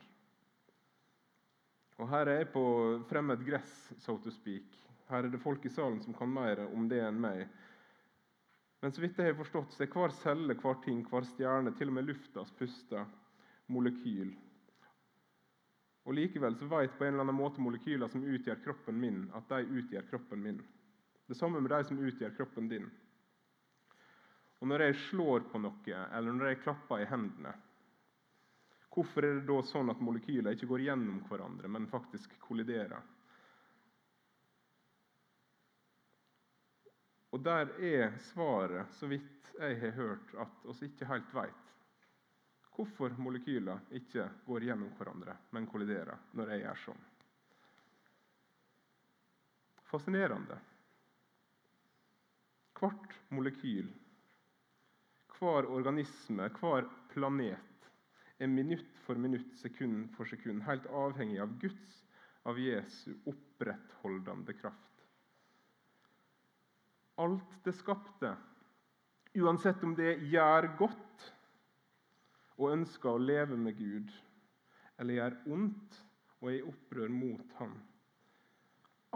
Og 1.98 2.10
Her 2.12 2.30
er 2.30 2.44
jeg 2.44 2.52
på 2.54 2.66
fremmed 3.10 3.42
gress, 3.46 3.74
so 3.98 4.20
to 4.22 4.30
speak. 4.34 4.76
Her 5.10 5.26
er 5.26 5.34
det 5.34 5.42
folk 5.42 5.66
i 5.66 5.72
salen 5.74 5.98
som 6.04 6.14
kan 6.14 6.30
mer 6.30 6.68
om 6.68 6.86
det 6.90 7.00
enn 7.02 7.18
meg. 7.22 7.48
Men 8.82 8.94
så 8.94 9.02
vidt 9.02 9.18
jeg 9.18 9.32
har 9.32 9.38
forstått, 9.40 9.74
så 9.74 9.84
er 9.86 9.94
hver 9.94 10.14
celle, 10.20 10.56
hver 10.62 10.78
ting, 10.84 11.02
hver 11.10 11.26
stjerne, 11.26 11.74
til 11.78 11.90
og 11.90 11.98
med 11.98 12.08
luftas 12.10 12.52
puste, 12.60 13.06
molekyl. 13.74 14.36
Og 16.08 16.16
Likevel 16.16 16.56
så 16.56 16.70
vet 16.72 16.94
på 16.96 17.04
en 17.04 17.16
eller 17.16 17.26
annen 17.26 17.36
måte 17.36 17.62
molekyler 17.64 18.08
som 18.12 18.24
utgjør 18.24 18.62
kroppen 18.64 19.00
min, 19.02 19.26
at 19.36 19.50
de 19.50 19.80
utgjør 19.82 20.06
kroppen 20.12 20.44
min. 20.44 20.62
Det 21.28 21.36
samme 21.36 21.60
med 21.60 21.74
de 21.74 21.82
som 21.90 22.00
utgjør 22.00 22.36
kroppen 22.38 22.70
din. 22.72 22.86
Og 24.62 24.68
Når 24.72 24.86
jeg 24.86 25.00
slår 25.10 25.50
på 25.52 25.60
noe, 25.62 26.04
eller 26.14 26.34
når 26.34 26.54
jeg 26.54 26.62
klapper 26.64 27.02
i 27.02 27.10
hendene, 27.10 27.54
Hvorfor 28.98 29.22
er 29.22 29.36
det 29.38 29.46
da 29.46 29.60
sånn 29.62 29.92
at 29.94 30.00
molekyler 30.02 30.56
ikke 30.56 30.72
går 30.72 30.88
gjennom 30.88 31.20
hverandre, 31.30 31.70
men 31.70 31.84
faktisk 31.92 32.32
kolliderer? 32.42 33.04
Og 37.32 37.44
Der 37.44 37.74
er 37.84 38.18
svaret, 38.32 38.94
så 38.96 39.08
vidt 39.08 39.52
jeg 39.60 39.80
har 39.80 39.92
hørt, 39.92 40.36
at 40.40 40.82
vi 40.82 40.86
ikke 40.88 41.10
helt 41.10 41.34
vet 41.34 41.64
hvorfor 42.78 43.14
molekyler 43.18 43.80
ikke 43.98 44.28
går 44.46 44.68
gjennom 44.68 44.92
hverandre, 45.00 45.34
men 45.52 45.66
kolliderer 45.66 46.20
når 46.38 46.52
jeg 46.54 46.62
gjør 46.62 46.82
sånn. 46.84 47.06
Fascinerende. 49.88 50.58
Hvert 52.78 53.16
molekyl, 53.34 53.90
hver 55.40 55.70
organisme, 55.74 56.52
hver 56.60 56.86
planet 57.16 57.90
er 58.38 58.52
minutt 58.52 59.00
for 59.08 59.18
minutt, 59.18 59.56
sekund 59.58 60.12
for 60.14 60.30
sekund, 60.30 60.62
helt 60.68 60.86
avhengig 60.94 61.42
av 61.42 61.58
Guds, 61.62 62.04
av 62.46 62.60
Jesu, 62.62 63.16
opprettholdende 63.26 64.54
kraft. 64.60 64.97
Alt 67.18 67.64
det 67.66 67.74
skapte, 67.74 68.36
uansett 69.34 69.84
om 69.84 69.96
det 69.98 70.18
gjør 70.30 70.68
godt 70.78 71.26
og 72.58 72.74
ønsker 72.74 73.10
å 73.14 73.22
leve 73.22 73.58
med 73.58 73.78
Gud, 73.78 74.12
eller 74.98 75.18
gjør 75.20 75.38
ondt 75.56 75.98
og 76.40 76.52
er 76.52 76.60
i 76.60 76.66
opprør 76.70 77.10
mot 77.14 77.56
Ham 77.58 77.74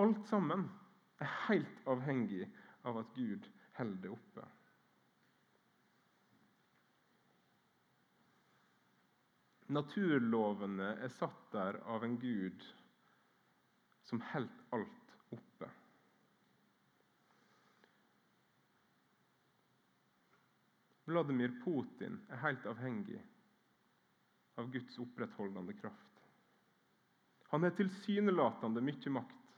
Alt 0.01 0.25
sammen 0.29 0.65
er 1.21 1.29
helt 1.45 1.85
avhengig 1.89 2.47
av 2.87 2.97
at 3.03 3.13
Gud 3.13 3.45
holder 3.77 4.01
det 4.01 4.13
oppe. 4.15 4.47
Naturlovene 9.71 10.95
er 10.99 11.13
satt 11.15 11.43
der 11.53 11.77
av 11.87 12.03
en 12.03 12.17
gud 12.19 12.65
som 14.03 14.19
holder 14.33 14.65
alt 14.75 15.13
oppe. 15.31 15.69
Vladimir 21.11 21.51
Putin 21.63 22.19
er 22.31 22.39
helt 22.45 22.65
avhengig 22.65 23.19
av 24.61 24.71
Guds 24.71 24.97
opprettholdende 24.99 25.73
kraft. 25.73 26.23
Han 27.51 27.63
har 27.63 27.73
tilsynelatende 27.75 28.81
mye 28.81 29.11
makt. 29.11 29.55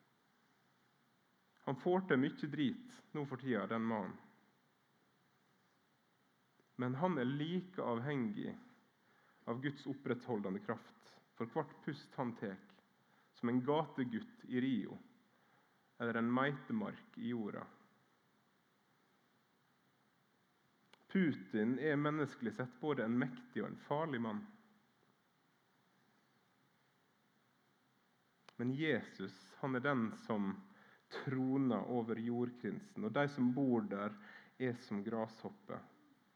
Han 1.68 1.78
får 1.84 2.08
til 2.10 2.22
mye 2.24 2.50
drit 2.56 2.96
nå 3.14 3.26
for 3.30 3.42
tida, 3.42 3.68
den 3.70 3.86
mannen. 3.86 4.18
Men 6.82 6.98
han 6.98 7.20
er 7.22 7.30
like 7.30 7.86
avhengig 7.86 8.50
av 9.46 9.62
Guds 9.62 9.86
opprettholdende 9.88 10.64
kraft 10.66 11.14
for 11.38 11.54
hvert 11.54 11.76
pust 11.86 12.18
han 12.18 12.34
tar, 12.40 12.58
som 13.38 13.50
en 13.50 13.62
gategutt 13.66 14.50
i 14.50 14.62
Rio 14.62 14.98
eller 16.02 16.18
en 16.18 16.34
meitemark 16.34 17.18
i 17.22 17.30
jorda. 17.30 17.62
Putin 21.14 21.76
er 21.80 22.00
menneskelig 22.02 22.56
sett 22.58 22.80
både 22.82 23.06
en 23.06 23.18
mektig 23.22 23.62
og 23.62 23.68
en 23.70 23.82
farlig 23.86 24.22
mann. 24.24 24.40
Men 28.58 28.72
Jesus 28.74 29.36
han 29.60 29.78
er 29.78 29.84
den 29.86 30.08
som 30.26 30.56
troner 31.14 31.86
over 31.94 32.18
jordkrinsen, 32.18 33.06
og 33.06 33.14
de 33.14 33.28
som 33.30 33.54
bor 33.54 33.86
der, 33.86 34.16
er 34.58 34.74
som 34.88 35.04
grashopper. 35.06 35.80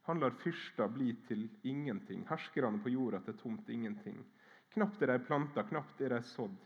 Han 0.07 0.21
lar 0.21 0.37
fyrster 0.43 0.87
bli 0.93 1.09
til 1.27 1.47
ingenting, 1.67 2.23
herskerne 2.29 2.79
på 2.83 2.93
jorda 2.93 3.19
til 3.25 3.35
tomt 3.41 3.69
ingenting. 3.73 4.21
Knapt 4.73 5.01
er 5.01 5.11
de 5.11 5.25
planta, 5.25 5.65
knapt 5.67 6.01
er 6.05 6.13
de 6.15 6.21
sådd, 6.23 6.57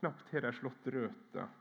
knapt 0.00 0.32
har 0.32 0.46
de 0.46 0.52
slått 0.56 0.88
røtter. 0.96 1.52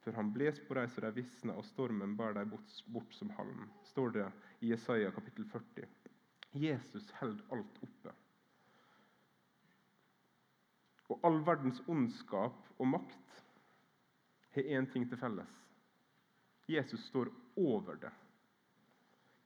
For 0.00 0.16
han 0.16 0.32
bles 0.34 0.58
på 0.66 0.74
dem 0.76 0.88
så 0.90 1.06
de 1.06 1.14
visna, 1.20 1.54
og 1.54 1.64
stormen 1.68 2.16
bar 2.16 2.34
dem 2.36 2.50
bort, 2.52 2.76
bort, 2.88 3.14
som 3.14 3.30
halm, 3.38 3.68
står 3.92 4.16
det 4.18 4.28
i 4.60 4.68
Jesaja 4.68 5.10
kapittel 5.10 5.44
40. 5.44 5.86
Jesus 6.50 7.10
held 7.20 7.40
alt 7.50 7.78
oppe. 7.82 8.12
Og 11.10 11.24
all 11.26 11.40
verdens 11.46 11.80
ondskap 11.90 12.68
og 12.78 12.90
makt 12.92 13.38
har 14.54 14.68
én 14.76 14.86
ting 14.92 15.06
til 15.08 15.18
felles. 15.18 15.56
Jesus 16.70 17.06
står 17.08 17.30
over 17.56 17.96
det. 18.02 18.12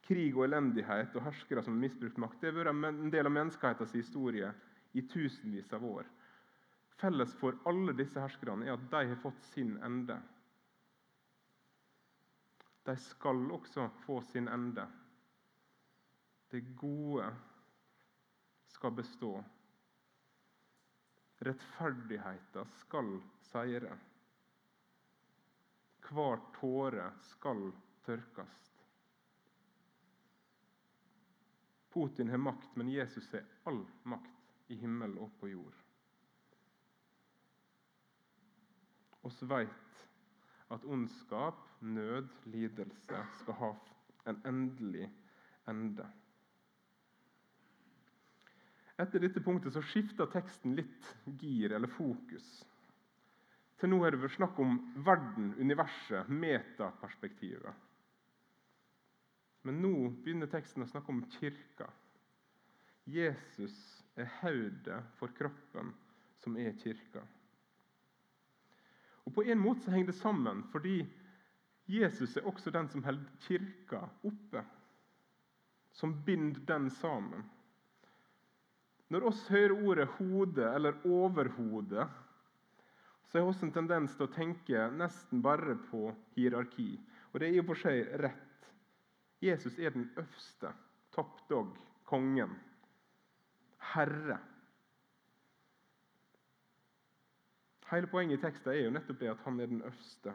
Krig 0.04 0.34
og 0.36 0.44
elendighet 0.44 1.14
og 1.16 1.24
herskere 1.24 1.62
som 1.64 1.76
har 1.76 1.86
misbrukt 1.86 2.20
makt 2.20 2.42
det 2.42 2.52
har 2.52 2.58
vært 2.66 2.90
en 2.90 3.12
del 3.12 3.30
av 3.30 3.32
menneskehetens 3.32 3.94
historie 3.96 4.50
i 4.92 5.06
tusenvis 5.08 5.72
av 5.72 5.86
år. 5.88 6.10
Felles 7.00 7.32
for 7.40 7.56
alle 7.68 7.94
disse 7.96 8.20
herskerne 8.20 8.66
er 8.66 8.76
at 8.76 8.90
de 8.90 9.06
har 9.08 9.22
fått 9.22 9.40
sin 9.54 9.78
ende. 9.82 10.18
De 12.84 12.96
skal 13.00 13.40
også 13.54 13.88
få 14.04 14.20
sin 14.28 14.50
ende. 14.52 14.84
Det 16.54 16.60
gode 16.78 17.26
skal 18.70 18.94
bestå. 18.94 19.32
Rettferdigheten 21.42 22.70
skal 22.78 23.08
seire. 23.42 23.96
Hver 26.06 26.44
tåre 26.54 27.08
skal 27.34 27.64
tørkes. 28.06 28.60
Putin 31.90 32.30
har 32.30 32.38
makt, 32.46 32.76
men 32.78 32.92
Jesus 32.94 33.32
har 33.34 33.42
all 33.66 33.82
makt 34.06 34.70
i 34.70 34.78
himmel 34.78 35.18
og 35.18 35.34
på 35.40 35.50
jord. 35.50 35.84
oss 39.24 39.42
vet 39.42 40.02
at 40.74 40.84
ondskap, 40.84 41.58
nød, 41.80 42.28
lidelse 42.44 43.20
skal 43.40 43.56
ha 43.60 43.70
en 44.28 44.40
endelig 44.46 45.08
ende. 45.68 46.06
Etter 49.00 49.22
dette 49.24 49.42
punktet 49.42 49.74
så 49.74 49.82
skifter 49.82 50.30
teksten 50.30 50.76
litt 50.78 51.08
gir 51.40 51.72
eller 51.74 51.90
fokus. 51.90 52.46
Til 53.80 53.90
nå 53.90 53.98
har 54.04 54.14
det 54.14 54.22
vært 54.22 54.36
snakk 54.36 54.60
om 54.62 54.76
verden, 55.06 55.50
universet, 55.58 56.30
metaperspektivet. 56.30 57.82
Men 59.66 59.80
nå 59.82 59.94
begynner 60.22 60.50
teksten 60.52 60.84
å 60.84 60.88
snakke 60.88 61.10
om 61.10 61.24
kirka. 61.38 61.88
Jesus 63.10 63.74
er 64.16 64.30
hodet 64.40 65.00
for 65.18 65.32
kroppen, 65.36 65.90
som 66.44 66.56
er 66.60 66.76
kirka. 66.78 67.24
Og 69.24 69.34
På 69.34 69.42
en 69.42 69.58
måte 69.58 69.86
så 69.86 69.94
henger 69.94 70.12
det 70.12 70.20
sammen, 70.20 70.62
fordi 70.70 71.00
Jesus 71.88 72.36
er 72.36 72.46
også 72.46 72.70
den 72.70 72.88
som 72.92 73.04
holder 73.04 73.40
kirka 73.48 74.04
oppe. 74.22 74.62
Som 75.92 76.14
binder 76.24 76.60
den 76.68 76.90
sammen. 76.90 77.44
Når 79.14 79.28
oss 79.28 79.44
hører 79.46 79.72
ordet 79.86 80.08
'hode' 80.08 80.74
eller 80.74 80.96
'overhode', 81.06 82.08
så 83.26 83.38
har 83.38 83.52
vi 83.52 83.66
en 83.66 83.72
tendens 83.72 84.16
til 84.16 84.26
å 84.26 84.32
tenke 84.34 84.88
nesten 84.90 85.42
bare 85.42 85.76
på 85.90 86.08
hierarki. 86.34 86.98
Og 87.30 87.38
det 87.40 87.46
er 87.48 87.54
i 87.54 87.60
og 87.62 87.68
for 87.68 87.78
seg 87.78 88.10
rett. 88.18 88.66
Jesus 89.42 89.78
er 89.78 89.94
den 89.94 90.08
øverste, 90.16 90.72
top 91.14 91.48
dog, 91.48 91.78
kongen, 92.04 92.58
herre. 93.94 94.40
Hele 97.90 98.10
poenget 98.10 98.38
i 98.38 98.42
teksten 98.42 98.72
er 98.72 98.82
jo 98.82 98.90
nettopp 98.98 99.20
det 99.20 99.30
at 99.30 99.46
han 99.46 99.60
er 99.60 99.70
den 99.70 99.82
øverste. 99.82 100.34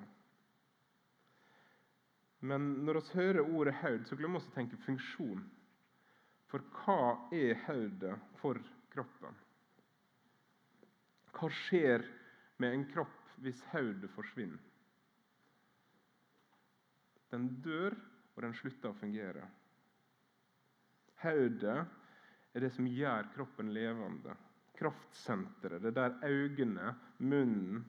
Men 2.40 2.74
når 2.88 3.02
vi 3.02 3.20
hører 3.20 3.56
ordet 3.56 3.74
haud, 3.84 4.06
så 4.06 4.16
glemmer 4.16 4.40
vi 4.40 4.48
å 4.48 4.56
tenke 4.56 4.86
funksjon. 4.88 5.44
For 6.50 6.64
hva 6.80 7.30
er 7.36 7.60
hodet 7.68 8.16
for 8.40 8.58
kroppen? 8.94 9.36
Hva 11.36 11.50
skjer 11.54 12.06
med 12.60 12.74
en 12.74 12.88
kropp 12.90 13.36
hvis 13.44 13.62
hodet 13.72 14.10
forsvinner? 14.16 14.66
Den 17.30 17.46
dør, 17.62 17.94
og 18.34 18.42
den 18.42 18.56
slutter 18.58 18.90
å 18.90 18.98
fungere. 18.98 19.46
Hodet 21.22 21.78
er 22.56 22.64
det 22.64 22.72
som 22.74 22.88
gjør 22.90 23.30
kroppen 23.36 23.70
levende. 23.76 24.34
Kraftsenteret, 24.80 25.84
det 25.84 25.92
er 25.92 25.98
der 25.98 26.32
øynene, 26.32 26.94
munnen, 27.20 27.84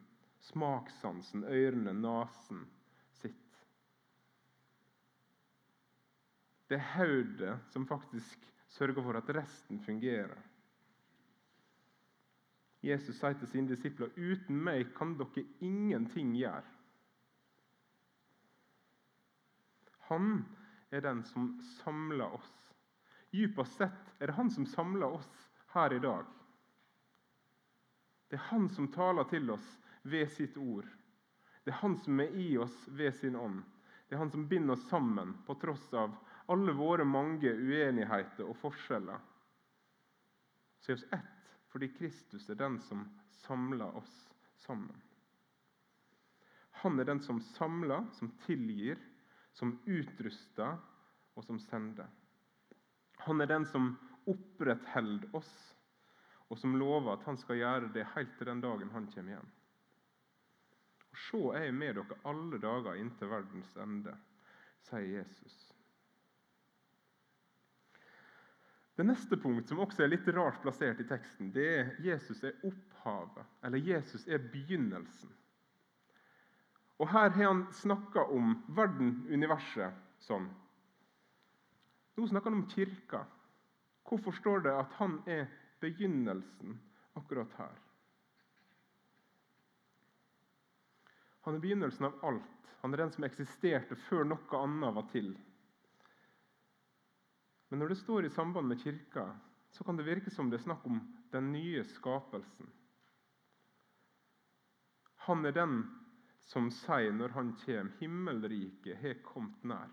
smakssansen, 0.50 1.44
ørene, 1.46 1.94
nesen 1.94 2.64
sitter. 3.20 3.64
Det 6.70 6.78
er 6.78 6.90
hodet 6.94 7.56
som 7.72 7.87
faktisk 7.87 8.44
sørger 8.70 9.02
for 9.02 9.18
at 9.18 9.30
resten 9.35 9.80
fungerer. 9.83 10.38
Jesus 12.83 13.18
sier 13.18 13.35
til 13.37 13.50
sine 13.50 13.68
disipler 13.68 14.14
uten 14.16 14.61
meg 14.64 14.92
kan 14.96 15.16
dere 15.18 15.42
ingenting 15.66 16.30
gjøre. 16.38 16.62
Han 20.11 20.30
er 20.94 21.02
den 21.04 21.24
som 21.26 21.50
samler 21.80 22.38
oss. 22.38 22.54
Dypest 23.35 23.76
sett 23.83 24.14
er 24.18 24.30
det 24.30 24.38
han 24.38 24.50
som 24.50 24.66
samler 24.66 25.18
oss 25.18 25.28
her 25.74 25.92
i 25.94 26.00
dag. 26.02 26.24
Det 28.30 28.38
er 28.38 28.48
han 28.48 28.70
som 28.70 28.88
taler 28.94 29.26
til 29.30 29.50
oss 29.50 29.66
ved 30.02 30.30
sitt 30.38 30.56
ord. 30.59 30.87
Det 31.66 31.74
er 31.74 31.83
han 31.83 31.98
som 31.98 32.22
er 32.22 32.35
i 32.38 32.52
oss 32.59 32.78
ved 32.88 33.14
sin 33.18 33.37
ånd. 33.37 33.61
Det 34.09 34.16
er 34.16 34.22
han 34.22 34.30
som 34.30 34.48
binder 34.48 34.74
oss 34.78 34.88
sammen 34.90 35.37
på 35.46 35.54
tross 35.62 35.90
av 35.94 36.14
alle 36.50 36.74
våre 36.74 37.04
mange 37.06 37.52
uenigheter 37.52 38.48
og 38.48 38.56
forskjeller. 38.60 39.20
Så 40.80 40.92
er 40.92 40.98
vi 41.00 41.12
ett 41.18 41.36
fordi 41.70 41.86
Kristus 41.94 42.48
er 42.50 42.58
den 42.58 42.80
som 42.82 43.04
samler 43.44 43.94
oss 43.96 44.14
sammen. 44.64 44.96
Han 46.82 46.98
er 46.98 47.06
den 47.06 47.20
som 47.22 47.38
samler, 47.54 48.08
som 48.18 48.32
tilgir, 48.46 48.98
som 49.54 49.76
utruster 49.86 50.78
og 51.36 51.44
som 51.46 51.60
sender. 51.62 52.08
Han 53.26 53.40
er 53.40 53.50
den 53.50 53.66
som 53.70 53.92
opprettholder 54.26 55.30
oss, 55.36 55.52
og 56.50 56.58
som 56.58 56.74
lover 56.80 57.12
at 57.14 57.26
han 57.28 57.38
skal 57.38 57.60
gjøre 57.60 57.92
det 57.94 58.08
helt 58.16 58.32
til 58.38 58.50
den 58.50 58.62
dagen 58.64 58.90
han 58.90 59.06
kommer 59.14 59.36
hjem. 59.36 59.50
Og 61.38 61.54
er 61.54 61.68
jeg 61.68 61.74
med 61.76 61.94
dere 62.00 62.18
alle 62.26 62.58
dager 62.58 62.98
inntil 62.98 63.30
verdens 63.30 63.76
ende, 63.78 64.16
sier 64.88 65.20
Jesus. 65.20 65.69
Det 69.00 69.04
neste 69.04 69.36
punkt, 69.36 69.68
som 69.68 69.78
også 69.80 70.02
er 70.04 70.10
litt 70.10 70.26
rart 70.36 70.58
plassert 70.60 70.98
i 71.00 71.06
teksten, 71.08 71.48
det 71.54 71.62
er 71.72 71.86
Jesus 72.04 72.42
er 72.44 72.58
opphavet, 72.68 73.46
eller 73.64 73.80
Jesus 73.80 74.26
er 74.28 74.42
begynnelsen. 74.52 75.30
Og 77.00 77.08
Her 77.08 77.30
har 77.32 77.46
han 77.46 77.62
snakka 77.72 78.26
om 78.28 78.58
verden, 78.76 79.22
universet, 79.32 79.96
sånn. 80.20 80.50
Nå 82.12 82.28
snakker 82.28 82.52
han 82.52 82.60
om 82.60 82.68
kirka. 82.68 83.24
Hvorfor 84.04 84.36
står 84.36 84.66
det 84.68 84.76
at 84.82 84.92
han 85.00 85.16
er 85.24 85.48
begynnelsen 85.80 86.76
akkurat 87.16 87.56
her? 87.56 87.78
Han 91.48 91.56
er 91.56 91.64
begynnelsen 91.64 92.12
av 92.12 92.20
alt. 92.34 92.74
Han 92.82 92.92
er 92.92 93.06
den 93.06 93.16
som 93.16 93.24
eksisterte 93.24 93.96
før 94.10 94.28
noe 94.28 94.60
annet 94.60 95.00
var 95.00 95.08
til. 95.16 95.38
Men 97.70 97.78
når 97.78 97.92
det 97.92 98.00
står 98.00 98.26
i 98.26 98.35
samband 98.35 98.66
med 98.66 98.83
kirka, 98.83 99.28
så 99.70 99.85
kan 99.87 99.96
det 99.96 100.06
virke 100.09 100.30
som 100.35 100.50
det 100.50 100.59
er 100.59 100.66
snakk 100.66 100.87
om 100.87 101.00
den 101.30 101.52
nye 101.54 101.85
skapelsen. 101.87 102.70
Han 105.26 105.46
er 105.46 105.54
den 105.54 105.83
som 106.50 106.70
sier 106.74 107.12
når 107.14 107.35
han 107.37 107.52
kommer, 107.62 107.92
himmelriket 108.00 108.98
har 108.98 109.20
kommet 109.22 109.62
nær. 109.62 109.90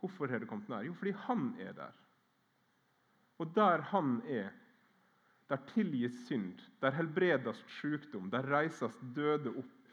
Hvorfor 0.00 0.28
har 0.28 0.42
det 0.42 0.48
kommet 0.50 0.68
nær? 0.68 0.84
Jo, 0.84 0.92
fordi 0.98 1.14
han 1.24 1.46
er 1.64 1.72
der. 1.78 1.94
Og 3.40 3.54
der 3.56 3.86
han 3.90 4.18
er, 4.28 4.50
der 5.48 5.64
tilgis 5.72 6.18
synd, 6.26 6.60
der 6.82 6.92
helbredes 6.96 7.64
sykdom, 7.78 8.28
der 8.30 8.44
reises 8.52 8.98
døde 9.16 9.54
opp. 9.56 9.88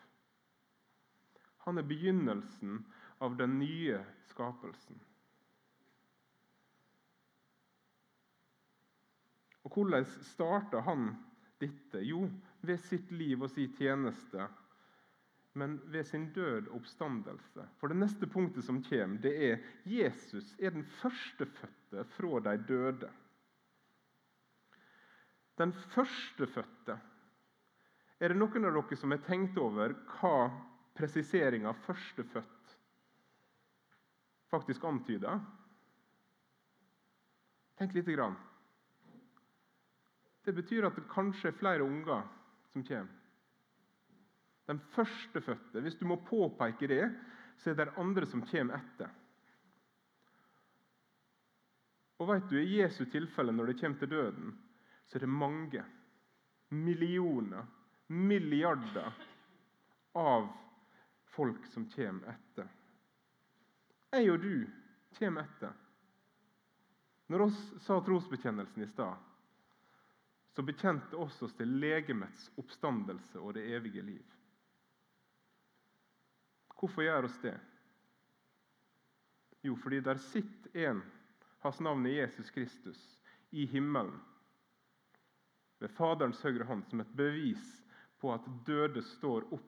Han 1.64 1.78
er 1.78 1.88
begynnelsen 1.88 2.82
av 3.22 3.38
den 3.40 3.60
nye 3.60 4.02
skapelsen. 4.32 5.00
Og 9.72 9.78
Hvordan 9.78 10.06
starta 10.06 10.82
han 10.84 11.14
dette? 11.62 12.04
Jo, 12.04 12.26
ved 12.62 12.82
sitt 12.84 13.12
liv 13.12 13.42
og 13.42 13.50
sin 13.50 13.72
tjeneste 13.78 14.50
men 15.54 15.82
ved 15.92 16.04
sin 16.08 16.34
død 16.34 16.68
og 16.70 16.76
oppstandelse. 16.80 17.66
For 17.80 17.92
det 17.92 17.98
neste 18.00 18.28
punktet 18.28 18.64
som 18.64 18.80
kommer, 18.84 19.20
det 19.20 19.34
er 19.50 19.64
Jesus 19.86 20.54
er 20.60 20.72
den 20.72 20.86
førstefødte 21.02 22.06
fra 22.16 22.40
de 22.48 22.58
døde. 22.68 23.10
Den 25.58 25.74
førstefødte. 25.74 27.00
Er 28.20 28.32
det 28.32 28.38
noen 28.38 28.66
av 28.66 28.78
dere 28.78 28.98
som 28.98 29.12
har 29.12 29.24
tenkt 29.26 29.58
over 29.60 29.96
hva 30.20 30.52
presiseringa 30.96 31.74
'førstefødt' 31.74 32.78
faktisk 34.52 34.84
antyder? 34.84 35.40
Tenk 37.78 37.94
lite 37.94 38.14
grann. 38.14 38.38
Det 40.44 40.54
betyr 40.58 40.88
at 40.88 40.98
det 40.98 41.10
kanskje 41.12 41.52
er 41.52 41.58
flere 41.58 41.86
unger 41.86 42.24
som 42.72 42.86
kommer. 42.88 43.18
Den 44.70 44.80
førstefødte. 44.96 45.82
Hvis 45.82 45.98
du 46.00 46.06
må 46.08 46.22
påpeke 46.26 46.88
det, 46.88 47.06
så 47.58 47.72
er 47.72 47.80
det 47.80 47.94
andre 48.00 48.26
som 48.30 48.44
kommer 48.48 48.80
etter. 48.80 49.10
Og 52.22 52.30
vet 52.30 52.50
du, 52.50 52.60
I 52.62 52.78
Jesu 52.80 53.04
tilfelle, 53.10 53.52
når 53.52 53.72
det 53.72 53.80
kommer 53.82 54.00
til 54.00 54.10
døden, 54.10 54.54
så 55.10 55.18
er 55.18 55.26
det 55.26 55.30
mange, 55.30 55.84
millioner, 56.70 57.66
milliarder 58.08 59.18
av 60.16 60.48
folk 61.34 61.66
som 61.74 61.88
kommer 61.92 62.32
etter. 62.36 62.70
Jeg 64.12 64.30
og 64.32 64.44
du 64.44 64.56
kommer 65.18 65.48
etter. 65.48 65.74
Når 67.32 67.46
oss 67.48 67.60
sa 67.86 67.98
trosbekjennelsen 68.04 68.84
i 68.84 68.90
stad, 68.92 69.31
så 70.56 70.64
bekjente 70.68 71.16
oss 71.16 71.42
oss 71.42 71.54
til 71.56 71.78
legemets 71.80 72.50
oppstandelse 72.60 73.40
og 73.40 73.56
det 73.56 73.68
evige 73.76 74.04
liv. 74.04 74.38
Hvorfor 76.76 77.06
gjør 77.06 77.28
oss 77.30 77.38
det? 77.44 77.56
Jo, 79.62 79.76
fordi 79.78 80.02
der 80.02 80.18
sitter 80.18 80.90
en, 80.90 81.02
hans 81.62 81.80
navn 81.80 82.06
er 82.10 82.24
Jesus 82.24 82.50
Kristus, 82.50 83.00
i 83.52 83.66
himmelen 83.70 84.18
ved 85.82 85.90
Faderens 85.98 86.42
høyre 86.46 86.66
hånd 86.70 86.84
som 86.90 87.02
et 87.02 87.14
bevis 87.18 87.62
på 88.22 88.30
at 88.34 88.46
døde 88.68 89.02
står 89.18 89.48
opp, 89.54 89.68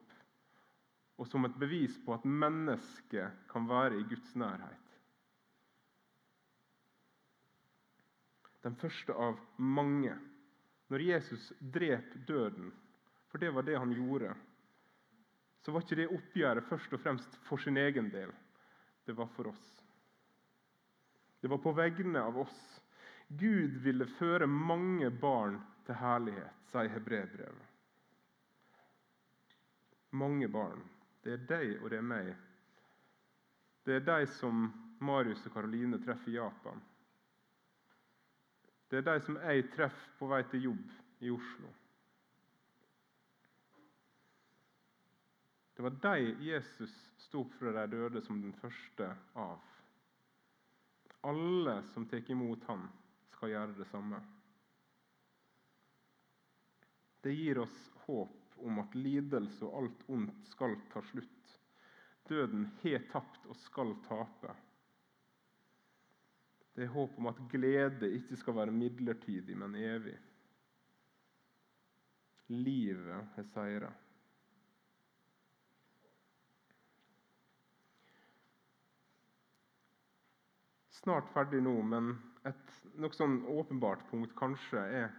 og 1.17 1.29
som 1.29 1.45
et 1.45 1.55
bevis 1.57 1.95
på 2.05 2.13
at 2.13 2.25
mennesket 2.25 3.45
kan 3.49 3.65
være 3.69 3.97
i 3.97 4.05
Guds 4.09 4.35
nærhet. 4.37 4.79
Den 8.63 8.77
første 8.79 9.13
av 9.13 9.41
mange. 9.57 10.13
Når 10.93 11.01
Jesus 11.01 11.47
drep 11.73 12.11
døden, 12.27 12.67
for 13.31 13.41
det 13.41 13.49
var 13.49 13.65
det 13.65 13.79
han 13.81 13.93
gjorde, 13.97 14.35
så 15.65 15.71
var 15.73 15.81
ikke 15.81 15.97
det 15.97 16.11
oppgjøret 16.13 16.67
først 16.69 16.93
og 16.93 17.01
fremst 17.01 17.37
for 17.47 17.57
sin 17.57 17.79
egen 17.81 18.11
del. 18.13 18.29
Det 19.01 19.15
var 19.17 19.31
for 19.33 19.49
oss. 19.49 19.63
Det 21.41 21.49
var 21.49 21.63
på 21.63 21.73
vegne 21.73 22.21
av 22.21 22.37
oss. 22.45 22.61
Gud 23.27 23.81
ville 23.81 24.05
føre 24.19 24.45
mange 24.45 25.09
barn 25.09 25.57
til 25.87 25.97
herlighet, 25.97 26.61
sier 26.69 26.93
hebreerbrevet. 26.93 27.73
Mange 30.13 30.45
barn. 30.45 30.85
Det 31.25 31.39
er 31.39 31.45
deg, 31.49 31.77
og 31.81 31.89
det 31.89 32.03
er 32.03 32.09
meg. 32.13 32.33
Det 33.81 33.97
er 33.97 34.09
de 34.13 34.29
som 34.37 34.67
Marius 35.01 35.41
og 35.49 35.57
Karoline 35.57 35.97
treffer 36.05 36.35
i 36.35 36.37
Japan. 36.37 36.85
Det 38.93 38.99
er 38.99 39.07
de 39.07 39.21
som 39.25 39.37
jeg 39.41 39.63
treffer 39.73 40.09
på 40.19 40.27
vei 40.29 40.43
til 40.51 40.67
jobb 40.67 40.89
i 41.25 41.31
Oslo. 41.33 41.69
Det 45.73 45.81
var 45.81 45.95
de 46.03 46.35
Jesus 46.45 46.93
sto 47.23 47.41
opp 47.41 47.55
fra 47.57 47.71
de 47.73 47.87
døde 47.89 48.21
som 48.21 48.37
den 48.43 48.53
første 48.59 49.07
av. 49.33 49.63
Alle 51.25 51.73
som 51.89 52.05
tar 52.05 52.29
imot 52.29 52.67
ham, 52.69 52.85
skal 53.33 53.55
gjøre 53.55 53.79
det 53.79 53.87
samme. 53.89 54.19
Det 57.25 57.33
gir 57.33 57.63
oss 57.63 57.79
håp 58.05 58.59
om 58.61 58.77
at 58.83 58.93
lidelse 58.93 59.65
og 59.65 59.79
alt 59.79 60.05
ondt 60.13 60.53
skal 60.53 60.77
ta 60.93 61.01
slutt. 61.09 61.57
Døden 62.29 62.69
har 62.83 63.09
tapt 63.09 63.49
og 63.49 63.57
skal 63.57 63.97
tape. 64.05 64.53
Det 66.73 66.83
er 66.83 66.93
håp 66.93 67.17
om 67.17 67.27
at 67.29 67.41
glede 67.51 68.09
ikke 68.17 68.37
skal 68.37 68.55
være 68.55 68.73
midlertidig, 68.73 69.57
men 69.57 69.75
evig. 69.75 70.15
Livet 72.47 73.27
har 73.35 73.45
seira. 73.53 73.91
Snart 80.89 81.29
ferdig 81.33 81.61
nå, 81.61 81.75
men 81.81 82.13
et 82.47 82.75
nok 82.95 83.15
sånn 83.17 83.41
åpenbart 83.51 84.05
punkt 84.09 84.33
kanskje 84.39 84.81
er 85.03 85.09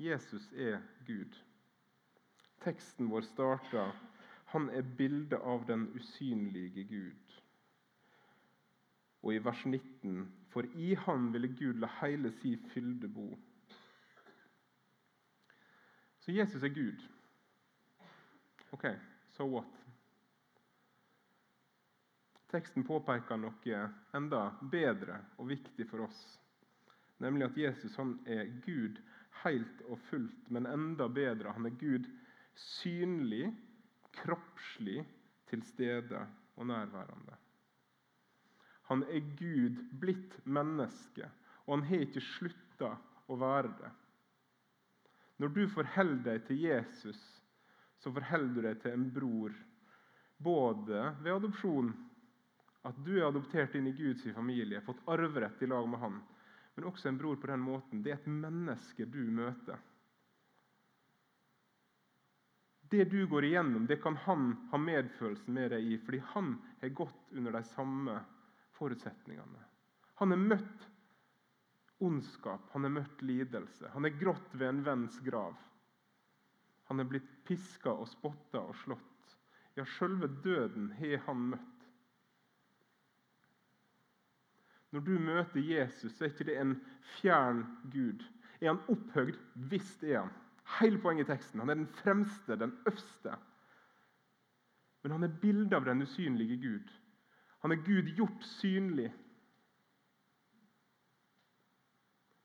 Jesus 0.00 0.46
er 0.52 0.78
Gud. 1.08 1.34
Teksten 2.64 3.08
vår 3.10 3.24
starter 3.24 3.94
han 4.52 4.68
er 4.74 4.82
bildet 4.98 5.40
av 5.46 5.64
den 5.68 5.86
usynlige 5.94 6.84
Gud. 6.84 7.34
Og 9.22 9.34
i 9.34 9.42
vers 9.44 9.64
19.: 9.64 10.24
For 10.50 10.66
i 10.76 10.94
Han 11.06 11.30
ville 11.32 11.48
Gud 11.48 11.78
la 11.78 11.90
hele 12.00 12.32
si 12.40 12.56
fylde 12.72 13.08
bo. 13.08 13.28
Så 16.20 16.32
Jesus 16.32 16.62
er 16.62 16.68
Gud. 16.74 17.02
OK, 18.70 18.86
so 19.32 19.46
what? 19.46 19.76
Teksten 22.50 22.84
påpeker 22.84 23.38
noe 23.38 23.80
enda 24.18 24.42
bedre 24.72 25.20
og 25.38 25.52
viktig 25.52 25.86
for 25.86 26.02
oss, 26.08 26.20
nemlig 27.22 27.46
at 27.46 27.58
Jesus 27.58 27.94
han 27.98 28.16
er 28.26 28.50
Gud 28.64 28.98
helt 29.44 29.84
og 29.86 30.00
fullt, 30.10 30.50
men 30.50 30.66
enda 30.66 31.06
bedre. 31.08 31.54
Han 31.54 31.66
er 31.70 31.78
Gud 31.78 32.08
synlig, 32.58 33.52
kroppslig 34.12 35.04
til 35.50 35.62
stede 35.62 36.26
og 36.56 36.66
nærværende. 36.66 37.38
Han 38.90 39.04
er 39.06 39.22
Gud 39.38 39.78
blitt 40.02 40.34
menneske, 40.44 41.28
og 41.66 41.76
han 41.76 41.84
har 41.86 42.06
ikke 42.08 42.22
slutta 42.34 42.96
å 43.30 43.36
være 43.38 43.70
det. 43.78 43.90
Når 45.40 45.52
du 45.54 45.60
forholder 45.72 46.24
deg 46.26 46.46
til 46.48 46.64
Jesus, 46.66 47.20
så 48.02 48.10
forholder 48.12 48.56
du 48.56 48.66
deg 48.66 48.80
til 48.82 48.96
en 48.96 49.04
bror, 49.14 49.54
både 50.40 51.04
ved 51.20 51.36
adopsjon, 51.36 51.92
at 52.88 52.98
du 53.04 53.12
er 53.18 53.28
adoptert 53.28 53.76
inn 53.76 53.86
i 53.90 53.94
Guds 53.94 54.24
familie, 54.34 54.82
fått 54.82 55.04
arverett 55.12 55.62
i 55.62 55.68
lag 55.70 55.86
med 55.88 56.02
han, 56.02 56.18
men 56.74 56.88
også 56.90 57.10
en 57.10 57.20
bror 57.20 57.38
på 57.38 57.50
den 57.50 57.62
måten. 57.62 58.02
Det 58.02 58.14
er 58.14 58.18
et 58.18 58.28
menneske 58.32 59.06
du 59.06 59.22
møter. 59.30 59.78
Det 62.90 63.04
du 63.06 63.20
går 63.30 63.46
igjennom, 63.46 63.86
det 63.86 64.00
kan 64.02 64.16
han 64.26 64.50
ha 64.72 64.82
medfølelse 64.82 65.52
med 65.54 65.70
deg 65.76 65.92
i, 65.92 65.98
fordi 66.02 66.22
han 66.32 66.54
har 66.80 66.96
gått 67.04 67.36
under 67.38 67.54
de 67.54 67.62
samme 67.70 68.18
forutsetningene. 68.80 69.66
Han 70.20 70.32
har 70.34 70.40
møtt 70.40 70.86
ondskap, 72.00 72.64
han 72.72 72.86
har 72.88 72.94
møtt 72.94 73.22
lidelse. 73.22 73.88
Han 73.92 74.06
har 74.08 74.16
grått 74.20 74.54
ved 74.56 74.68
en 74.68 74.84
venns 74.84 75.18
grav. 75.24 75.56
Han 76.88 77.00
er 77.00 77.08
blitt 77.08 77.28
piska 77.46 77.92
og 77.92 78.08
spotta 78.08 78.64
og 78.64 78.76
slått. 78.82 79.36
Ja, 79.78 79.84
sjølve 79.86 80.30
døden 80.44 80.90
har 80.98 81.20
han 81.28 81.44
møtt. 81.52 81.84
Når 84.90 85.04
du 85.06 85.12
møter 85.22 85.62
Jesus, 85.62 86.16
så 86.16 86.26
er 86.26 86.32
ikke 86.32 86.48
det 86.48 86.56
en 86.58 86.74
fjern 87.20 87.62
Gud. 87.92 88.24
Er 88.58 88.72
han 88.72 88.82
opphøgd? 88.90 89.38
Visst 89.70 90.02
er 90.02 90.24
han. 90.24 90.32
Hele 90.80 90.98
poenget 91.02 91.28
i 91.28 91.30
teksten. 91.30 91.62
Han 91.62 91.70
er 91.70 91.78
den 91.78 91.92
fremste, 92.00 92.56
den 92.58 92.74
øverste. 92.88 93.36
Men 95.02 95.14
han 95.14 95.24
er 95.24 95.38
bildet 95.42 95.78
av 95.78 95.86
den 95.86 96.02
usynlige 96.02 96.58
Gud. 96.64 96.90
Han 97.60 97.72
er 97.72 97.82
Gud 97.84 98.08
gjort 98.16 98.44
synlig. 98.44 99.10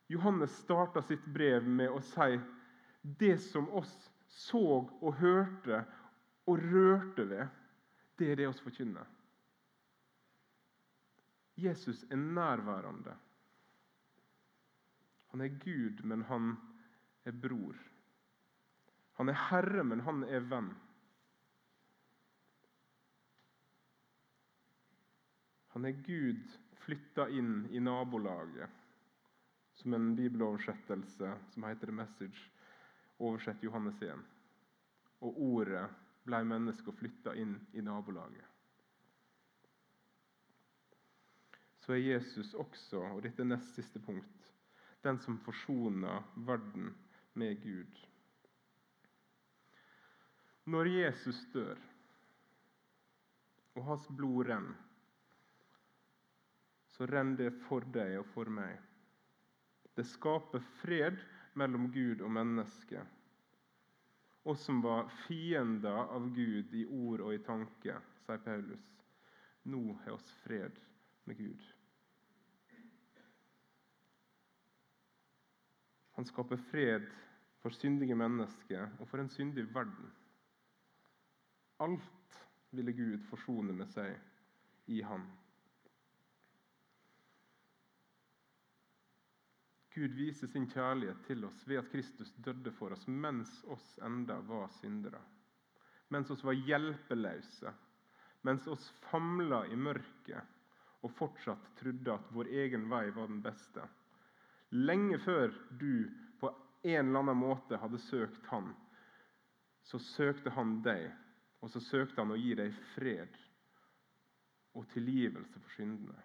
Johannes 0.07 0.53
starta 0.61 1.01
sitt 1.01 1.25
brev 1.33 1.65
med 1.67 1.89
å 1.89 2.01
si 2.03 2.35
det 3.01 3.37
som 3.41 3.69
oss 3.73 3.93
så 4.29 4.83
og 4.85 5.13
hørte 5.21 5.81
og 6.45 6.61
rørte 6.61 7.25
ved, 7.29 7.47
det 8.19 8.31
er 8.31 8.39
det 8.39 8.47
oss 8.49 8.61
forkynner. 8.61 9.07
Jesus 11.55 12.03
er 12.11 12.19
nærværende. 12.19 13.15
Han 15.31 15.41
er 15.41 15.57
Gud, 15.63 16.03
men 16.03 16.21
han 16.27 16.55
er 17.25 17.31
bror. 17.31 17.75
Han 19.15 19.29
er 19.31 19.39
herre, 19.49 19.83
men 19.83 20.03
han 20.03 20.23
er 20.27 20.43
venn. 20.51 20.73
Han 25.75 25.85
er 25.85 25.91
Gud 25.91 26.53
flytta 26.85 27.25
inn 27.29 27.65
i 27.71 27.79
nabolaget, 27.83 28.69
som 29.73 29.93
en 29.93 30.13
bibeloversettelse 30.15 31.33
som 31.51 31.65
heter 31.67 31.89
The 31.89 31.95
Message, 31.97 32.45
oversetter 33.17 33.67
Johannes 33.67 33.99
1. 33.99 34.21
Og 35.27 35.41
ordet 35.43 35.81
ble 36.23 36.39
menneske 36.47 36.87
og 36.87 36.95
flytta 36.95 37.33
inn 37.35 37.57
i 37.75 37.83
nabolaget. 37.83 38.47
Så 41.83 41.97
er 41.97 42.05
Jesus 42.05 42.53
også, 42.55 43.03
og 43.11 43.21
dette 43.27 43.43
er 43.43 43.51
nest 43.51 43.75
siste 43.75 43.99
punkt, 43.99 44.47
den 45.03 45.19
som 45.27 45.41
forsoner 45.43 46.23
verden 46.47 46.93
med 47.35 47.59
Gud. 47.67 47.99
Når 50.71 50.93
Jesus 50.93 51.43
dør, 51.51 51.75
og 53.75 53.87
hans 53.91 54.07
blod 54.07 54.47
renner, 54.47 54.84
så 56.95 57.07
renner 57.09 57.37
det 57.37 57.51
for 57.65 57.83
deg 57.91 58.15
og 58.21 58.27
for 58.31 58.47
meg. 58.47 58.79
Det 59.95 60.05
skaper 60.07 60.63
fred 60.79 61.19
mellom 61.59 61.89
Gud 61.91 62.23
og 62.23 62.31
menneske. 62.31 63.03
Oss 64.45 64.63
som 64.67 64.81
var 64.83 65.09
fiender 65.25 66.11
av 66.15 66.29
Gud 66.35 66.73
i 66.77 66.85
ord 66.85 67.23
og 67.25 67.33
i 67.33 67.41
tanke, 67.43 67.97
sier 68.23 68.43
Paulus. 68.45 68.85
Nå 69.65 69.81
har 70.03 70.15
oss 70.15 70.27
fred 70.43 70.77
med 71.25 71.39
Gud. 71.39 71.63
Han 76.15 76.27
skaper 76.29 76.61
fred 76.71 77.07
for 77.59 77.75
syndige 77.75 78.15
mennesker 78.15 78.87
og 79.01 79.09
for 79.09 79.19
en 79.19 79.31
syndig 79.33 79.65
verden. 79.73 80.11
Alt 81.83 82.37
ville 82.71 82.93
Gud 82.95 83.25
forsone 83.27 83.73
med 83.75 83.89
seg 83.91 84.13
i 84.87 85.01
Han. 85.03 85.25
Gud 89.95 90.11
viser 90.11 90.49
sin 90.51 90.65
kjærlighet 90.67 91.21
til 91.23 91.45
oss 91.47 91.61
ved 91.67 91.79
at 91.79 91.91
Kristus 91.91 92.33
døde 92.43 92.71
for 92.75 92.91
oss 92.91 93.05
mens 93.07 93.61
oss 93.71 93.93
enda 94.03 94.41
var 94.43 94.67
syndere. 94.81 95.21
Mens 96.11 96.29
oss 96.35 96.43
var 96.43 96.57
hjelpeløse, 96.67 97.71
mens 98.43 98.67
oss 98.67 98.89
famla 99.07 99.61
i 99.71 99.77
mørket 99.79 100.51
og 101.05 101.13
fortsatt 101.15 101.71
trodde 101.79 102.11
at 102.11 102.27
vår 102.35 102.51
egen 102.65 102.89
vei 102.91 103.07
var 103.15 103.31
den 103.31 103.39
beste. 103.45 103.87
Lenge 104.75 105.21
før 105.23 105.55
du 105.79 106.09
på 106.41 106.51
en 106.83 107.07
eller 107.07 107.23
annen 107.23 107.39
måte 107.39 107.79
hadde 107.79 108.01
søkt 108.03 108.51
Han, 108.51 108.73
så 109.85 110.01
søkte 110.01 110.51
Han 110.57 110.81
deg, 110.83 111.07
og 111.63 111.71
så 111.71 111.79
søkte 111.79 112.19
Han 112.19 112.35
å 112.35 112.41
gi 112.41 112.51
deg 112.57 112.75
fred 112.97 113.41
og 114.75 114.89
tilgivelse 114.91 115.61
for 115.61 115.77
syndene. 115.77 116.19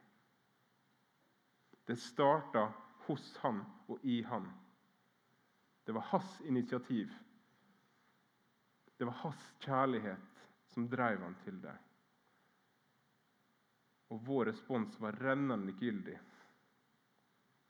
Det 1.86 1.96
starta 1.98 2.66
hos 3.10 3.36
han 3.42 3.64
og 3.90 4.04
i 4.06 4.22
han. 4.22 4.46
Det 5.84 5.92
var 5.92 6.06
hans 6.12 6.40
initiativ. 6.46 7.10
Det 8.96 9.04
var 9.08 9.16
hans 9.24 9.46
kjærlighet 9.64 10.42
som 10.70 10.86
drev 10.88 11.22
han 11.24 11.34
til 11.44 11.58
det. 11.62 11.74
Og 14.14 14.22
vår 14.26 14.52
respons 14.52 14.94
var 15.02 15.18
rennende 15.18 15.72
likegyldig 15.72 16.18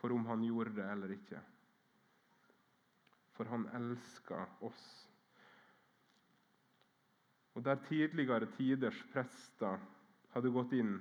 for 0.01 0.13
om 0.13 0.27
han 0.29 0.45
gjorde 0.45 0.77
det 0.77 0.89
eller 0.93 1.17
ikke. 1.17 1.41
For 3.37 3.49
han 3.49 3.67
elska 3.77 4.45
oss. 4.65 4.87
Og 7.57 7.65
der 7.65 7.81
tidligere 7.89 8.49
tiders 8.57 9.01
prester 9.13 9.81
hadde 10.35 10.53
gått 10.53 10.77
inn 10.77 10.99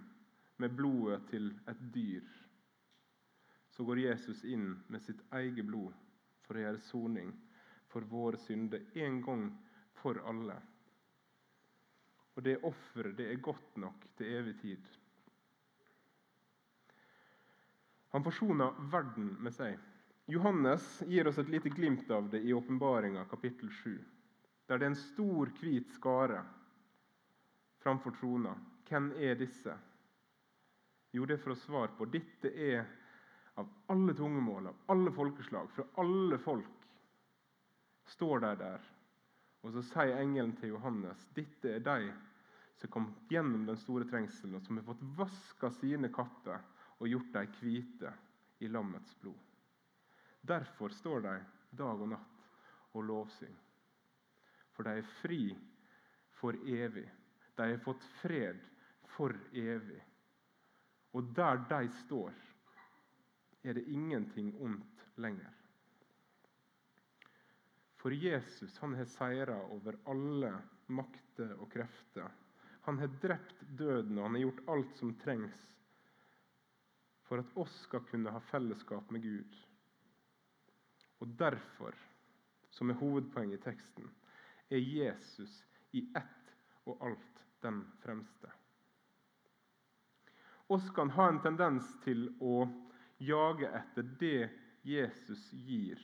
med 0.60 0.76
blodet 0.76 1.26
til 1.32 1.52
et 1.72 1.84
dyr 1.96 2.39
så 3.80 3.84
går 3.84 4.00
Jesus 4.00 4.44
inn 4.44 4.84
med 4.88 5.00
sitt 5.02 5.22
eget 5.32 5.64
blod 5.64 5.94
for 6.44 6.58
å 6.58 6.64
gjøre 6.66 6.82
soning 6.84 7.30
for 7.88 8.04
våre 8.12 8.36
synder 8.44 8.82
en 9.00 9.22
gang 9.24 9.46
for 10.02 10.20
alle. 10.28 10.58
Og 12.36 12.44
det 12.44 12.58
offeret, 12.68 13.16
det 13.16 13.30
er 13.32 13.40
godt 13.40 13.80
nok 13.80 14.04
til 14.20 14.34
evig 14.42 14.58
tid. 14.60 14.92
Han 18.12 18.28
forsoner 18.28 18.84
verden 18.92 19.32
med 19.40 19.56
seg. 19.56 19.80
Johannes 20.28 20.92
gir 21.08 21.32
oss 21.32 21.40
et 21.40 21.56
lite 21.56 21.72
glimt 21.72 22.12
av 22.12 22.28
det 22.36 22.44
i 22.44 22.52
åpenbaringa 22.52 23.24
kapittel 23.32 23.72
7, 23.80 23.96
der 24.68 24.76
det 24.76 24.90
er 24.90 24.92
en 24.92 25.04
stor, 25.08 25.56
hvit 25.64 25.96
skare 25.96 26.44
framfor 27.80 28.20
trona. 28.20 28.60
Hvem 28.92 29.14
er 29.16 29.40
disse? 29.40 29.80
Jo, 31.16 31.24
det 31.24 31.40
er 31.40 31.46
for 31.48 31.56
å 31.56 31.62
svare 31.64 31.96
på. 31.96 32.12
Dette 32.12 32.52
er 32.52 32.99
av 33.60 33.70
alle 33.92 34.14
tungemål, 34.14 34.68
av 34.72 34.76
alle 34.94 35.12
folkeslag, 35.12 35.70
fra 35.76 35.86
alle 36.02 36.38
folk, 36.40 36.88
står 38.14 38.40
de 38.46 38.56
der. 38.64 38.88
Og 39.62 39.76
så 39.76 39.84
sier 39.84 40.22
engelen 40.22 40.56
til 40.58 40.74
Johannes 40.74 41.26
dette 41.36 41.76
er 41.76 41.84
de 41.84 42.12
som 42.80 42.92
kom 42.94 43.10
gjennom 43.30 43.66
den 43.68 43.78
store 43.82 44.08
trengselen, 44.08 44.56
og 44.56 44.64
som 44.64 44.80
har 44.80 44.88
fått 44.88 45.04
vaska 45.20 45.72
sine 45.82 46.08
kapper 46.16 46.62
og 47.00 47.12
gjort 47.12 47.34
dem 47.36 47.56
hvite 47.60 48.14
i 48.64 48.70
lammets 48.72 49.16
blod. 49.20 49.40
Derfor 50.42 50.96
står 50.96 51.26
de 51.26 51.34
dag 51.76 52.02
og 52.02 52.14
natt 52.14 52.46
og 52.96 53.04
lovsynger. 53.04 53.66
For 54.72 54.88
de 54.88 55.02
er 55.02 55.12
fri 55.20 55.42
for 56.40 56.56
evig. 56.64 57.04
De 57.60 57.68
har 57.68 57.82
fått 57.84 58.06
fred 58.22 58.62
for 59.18 59.36
evig. 59.52 60.00
Og 61.12 61.34
der 61.36 61.60
de 61.68 61.90
står, 62.06 62.32
er 63.64 63.74
det 63.74 63.88
ingenting 63.92 64.54
ondt 64.62 65.06
lenger. 65.16 65.56
For 68.00 68.16
Jesus 68.16 68.78
han 68.80 68.94
har 68.96 69.10
seira 69.12 69.58
over 69.76 69.98
alle 70.08 70.54
makter 70.88 71.52
og 71.60 71.68
krefter. 71.74 72.30
Han 72.88 73.00
har 73.02 73.12
drept 73.22 73.66
døden, 73.78 74.18
og 74.18 74.30
han 74.30 74.38
har 74.38 74.46
gjort 74.46 74.64
alt 74.72 74.96
som 74.98 75.12
trengs 75.20 75.66
for 77.30 77.44
at 77.44 77.58
oss 77.62 77.76
skal 77.86 78.02
kunne 78.10 78.32
ha 78.34 78.40
fellesskap 78.50 79.12
med 79.14 79.22
Gud. 79.22 79.58
Og 81.22 81.36
derfor, 81.38 81.94
som 82.74 82.90
er 82.90 82.98
hovedpoenget 82.98 83.60
i 83.60 83.64
teksten, 83.68 84.08
er 84.70 84.82
Jesus 84.82 85.60
i 85.94 86.08
ett 86.18 86.56
og 86.90 87.04
alt 87.06 87.44
den 87.62 87.84
fremste. 88.02 88.50
Oss 90.70 90.90
kan 90.96 91.12
ha 91.14 91.28
en 91.30 91.42
tendens 91.44 91.86
til 92.06 92.32
å 92.42 92.64
jage 93.20 93.68
etter 93.68 94.08
det 94.20 94.50
Jesus 94.88 95.52
gir. 95.52 96.00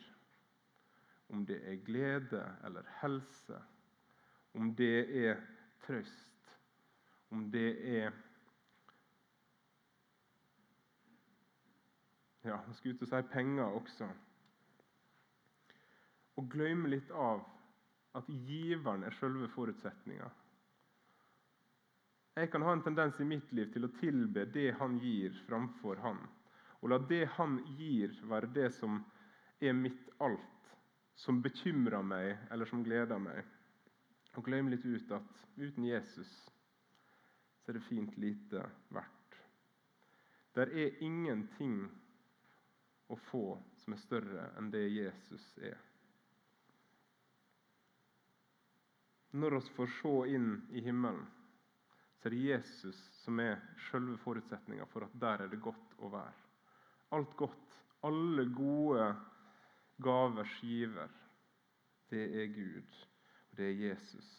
Om 1.27 1.45
det 1.45 1.57
er 1.65 1.81
glede 1.85 2.43
eller 2.65 2.85
helse, 3.01 3.57
om 4.53 4.75
det 4.75 5.25
er 5.25 5.41
trøst, 5.85 6.55
om 7.31 7.49
det 7.51 7.71
er 7.97 8.13
Ja, 12.45 12.59
jeg 12.67 12.75
skulle 12.77 12.93
ut 12.93 13.01
og 13.01 13.09
si 13.09 13.21
penger 13.31 13.63
også. 13.63 14.07
Og 16.37 16.49
glemme 16.51 16.91
litt 16.91 17.09
av 17.09 17.39
at 18.13 18.27
giveren 18.29 19.01
er 19.07 19.15
selve 19.17 19.47
forutsetninga. 19.49 20.27
Jeg 22.35 22.51
kan 22.53 22.61
ha 22.67 22.75
en 22.75 22.83
tendens 22.85 23.17
i 23.19 23.25
mitt 23.25 23.49
liv 23.55 23.71
til 23.73 23.87
å 23.87 23.93
tilbe 23.97 24.45
det 24.53 24.75
han 24.77 24.99
gir, 25.01 25.33
framfor 25.47 26.03
han. 26.03 26.21
Og 26.81 26.91
la 26.91 26.99
det 26.99 27.25
han 27.37 27.59
gir, 27.77 28.13
være 28.29 28.51
det 28.53 28.69
som 28.75 28.99
er 29.59 29.73
mitt 29.73 30.09
alt, 30.19 30.71
som 31.15 31.41
bekymrer 31.41 32.03
meg, 32.03 32.35
eller 32.51 32.67
som 32.69 32.83
gleder 32.83 33.21
meg. 33.21 33.43
Og 34.35 34.43
glem 34.45 34.69
litt 34.71 34.85
ut 34.85 35.11
at 35.15 35.45
uten 35.55 35.87
Jesus 35.87 36.31
så 37.63 37.71
er 37.71 37.79
det 37.79 37.87
fint 37.87 38.17
lite 38.21 38.61
verdt. 38.93 39.37
Der 40.55 40.69
er 40.69 40.99
ingenting 41.03 41.79
å 43.09 43.17
få 43.29 43.57
som 43.81 43.95
er 43.95 44.01
større 44.03 44.49
enn 44.59 44.69
det 44.73 44.83
Jesus 44.85 45.47
er. 45.57 45.79
Når 49.35 49.57
vi 49.57 49.73
får 49.75 49.91
se 49.97 50.13
inn 50.35 50.51
i 50.71 50.83
himmelen, 50.85 51.25
så 52.21 52.29
er 52.29 52.35
det 52.35 52.45
Jesus 52.45 53.01
som 53.23 53.41
er 53.43 53.59
selve 53.89 54.15
forutsetninga 54.21 54.87
for 54.93 55.07
at 55.07 55.17
der 55.19 55.43
er 55.43 55.51
det 55.51 55.63
godt 55.63 55.97
å 55.99 56.11
være 56.13 56.44
alt 57.15 57.35
godt, 57.39 57.77
alle 58.03 58.45
gode 58.55 59.07
gavers 60.03 60.57
giver, 60.61 61.07
det 62.09 62.25
er 62.41 62.51
Gud, 62.53 63.05
og 63.51 63.57
det 63.57 63.69
er 63.69 63.89
Jesus. 63.89 64.29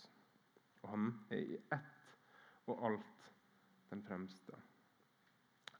Og 0.83 0.91
han 0.93 1.09
er 1.31 1.43
i 1.43 1.59
ett 1.73 2.15
og 2.67 2.87
alt 2.87 3.33
den 3.91 4.03
fremste. 4.07 4.53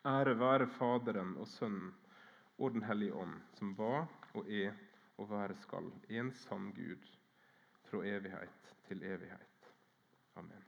Ære 0.07 0.37
være 0.39 0.69
Faderen 0.79 1.37
og 1.37 1.49
Sønnen 1.51 1.95
og 2.59 2.73
Den 2.75 2.83
hellige 2.83 3.15
ånd, 3.15 3.41
som 3.59 3.75
var 3.79 4.07
og 4.35 4.51
er 4.51 4.73
og 5.19 5.31
være 5.31 5.57
skal, 5.57 5.91
en 6.09 6.33
sann 6.33 6.73
Gud, 6.77 7.11
fra 7.89 8.05
evighet 8.05 8.73
til 8.89 9.03
evighet. 9.03 9.73
Amen. 10.37 10.66